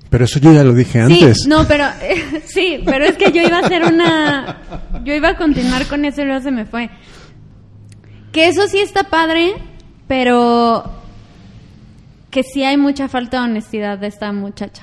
[0.08, 1.46] Pero eso yo ya lo dije antes.
[1.46, 1.84] No, pero
[2.46, 4.56] sí, pero es que yo iba a hacer una
[5.04, 6.88] yo iba a continuar con eso y luego se me fue.
[8.32, 9.52] Que eso sí está padre,
[10.08, 11.02] pero
[12.34, 14.82] que sí hay mucha falta de honestidad de esta muchacha.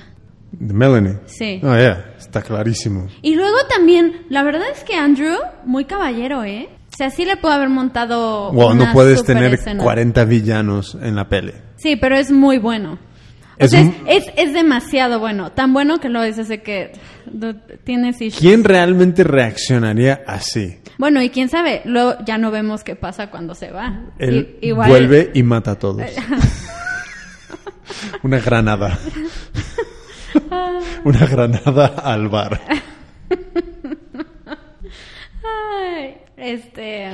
[0.52, 1.18] De Melanie.
[1.26, 1.60] Sí.
[1.62, 3.06] Oh, yeah, está clarísimo.
[3.22, 6.68] Y luego también, la verdad es que Andrew, muy caballero, ¿eh?
[6.96, 8.50] sea, sí le puedo haber montado.
[8.52, 9.82] Wow, una no puedes tener escena.
[9.82, 11.52] 40 villanos en la peli.
[11.76, 12.98] Sí, pero es muy bueno.
[13.60, 15.52] O Es sea, es, mu- es, es demasiado bueno.
[15.52, 16.92] Tan bueno que lo dices de que
[17.84, 18.40] tienes issues.
[18.40, 20.78] ¿Quién realmente reaccionaría así?
[20.98, 24.00] Bueno, y quién sabe, luego ya no vemos qué pasa cuando se va.
[24.18, 26.02] Él I- igual- vuelve y mata a todos.
[28.22, 28.98] Una granada.
[31.04, 32.60] Una granada al bar.
[35.44, 37.12] Ay, este.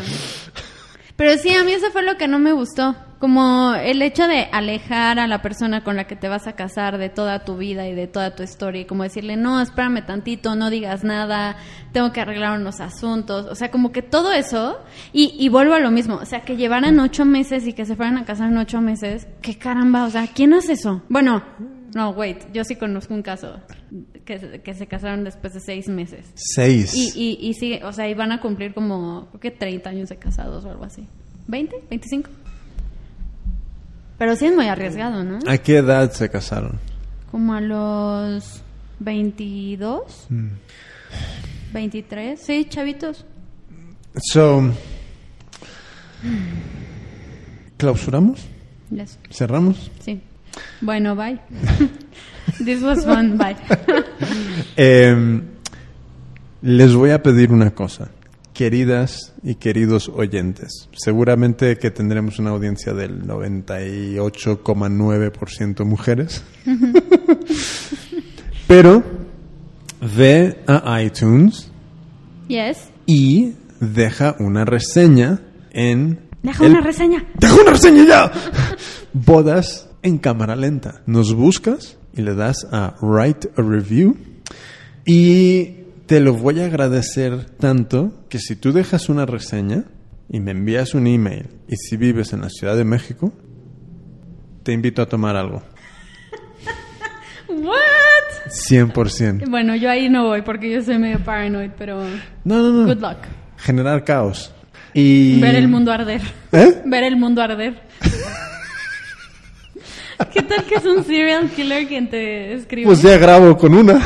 [1.19, 2.95] Pero sí, a mí eso fue lo que no me gustó.
[3.19, 6.97] Como el hecho de alejar a la persona con la que te vas a casar
[6.97, 8.83] de toda tu vida y de toda tu historia.
[8.83, 11.57] Y como decirle, no, espérame tantito, no digas nada,
[11.93, 13.47] tengo que arreglar unos asuntos.
[13.47, 14.79] O sea, como que todo eso.
[15.13, 16.21] Y, y vuelvo a lo mismo.
[16.23, 19.27] O sea, que llevaran ocho meses y que se fueran a casar en ocho meses.
[19.43, 20.05] ¿Qué caramba?
[20.05, 21.03] O sea, ¿quién hace eso?
[21.09, 21.43] Bueno,
[21.99, 22.39] no, wait.
[22.53, 23.61] Yo sí conozco un caso
[24.25, 26.27] que, se- que se casaron después de seis meses.
[26.35, 26.95] Seis.
[26.95, 30.09] Y, y, y sí, o sea, y van a cumplir como, creo que 30 años
[30.09, 31.07] de casados o algo así.
[31.49, 31.71] ¿20?
[31.91, 32.25] ¿25?
[34.19, 35.39] Pero sí es muy arriesgado, ¿no?
[35.47, 36.79] ¿A qué edad se casaron?
[37.31, 38.63] Como a los
[39.01, 40.27] 22,
[41.73, 43.25] 23, sí, chavitos.
[44.33, 44.73] So,
[47.77, 48.47] ¿clausuramos?
[48.91, 49.91] Yes, ¿Cerramos?
[50.01, 50.21] sí.
[50.81, 51.39] Bueno, bye.
[52.65, 53.57] This was fun, bye.
[54.77, 55.41] Eh,
[56.63, 58.11] les voy a pedir una cosa.
[58.53, 66.43] Queridas y queridos oyentes, seguramente que tendremos una audiencia del 98,9% mujeres.
[68.67, 69.05] Pero
[70.17, 71.71] ve a iTunes
[72.49, 72.89] Yes.
[73.07, 75.39] y deja una reseña
[75.71, 76.19] en...
[76.43, 77.25] Deja el- una reseña.
[77.39, 78.33] ¡Deja una reseña ya!
[79.13, 81.03] Bodas en cámara lenta.
[81.07, 84.17] Nos buscas y le das a Write a Review.
[85.05, 85.65] Y
[86.07, 89.85] te lo voy a agradecer tanto que si tú dejas una reseña
[90.29, 93.33] y me envías un email, y si vives en la Ciudad de México,
[94.63, 95.63] te invito a tomar algo.
[97.49, 98.51] What?
[98.51, 99.49] 100%.
[99.49, 102.03] Bueno, yo ahí no voy porque yo soy medio paranoid, pero
[102.45, 102.87] No, no, no.
[102.87, 103.19] good luck.
[103.57, 104.53] Generar caos.
[104.95, 105.41] Y...
[105.41, 106.21] Ver el mundo arder.
[106.53, 106.83] ¿Eh?
[106.87, 107.83] Ver el mundo arder.
[110.33, 112.87] ¿Qué tal que es un serial killer quien te escribe?
[112.87, 114.01] Pues ya grabo con una.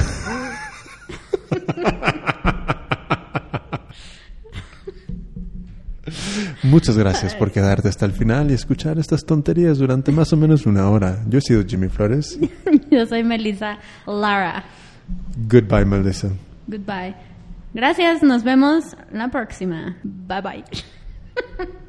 [6.63, 10.65] Muchas gracias por quedarte hasta el final y escuchar estas tonterías durante más o menos
[10.67, 11.19] una hora.
[11.29, 12.39] Yo he sido Jimmy Flores.
[12.91, 14.65] Yo soy Melissa Lara.
[15.49, 16.29] Goodbye, Melissa.
[16.67, 17.15] Goodbye.
[17.75, 19.97] Gracias, nos vemos la próxima.
[20.03, 20.65] Bye bye.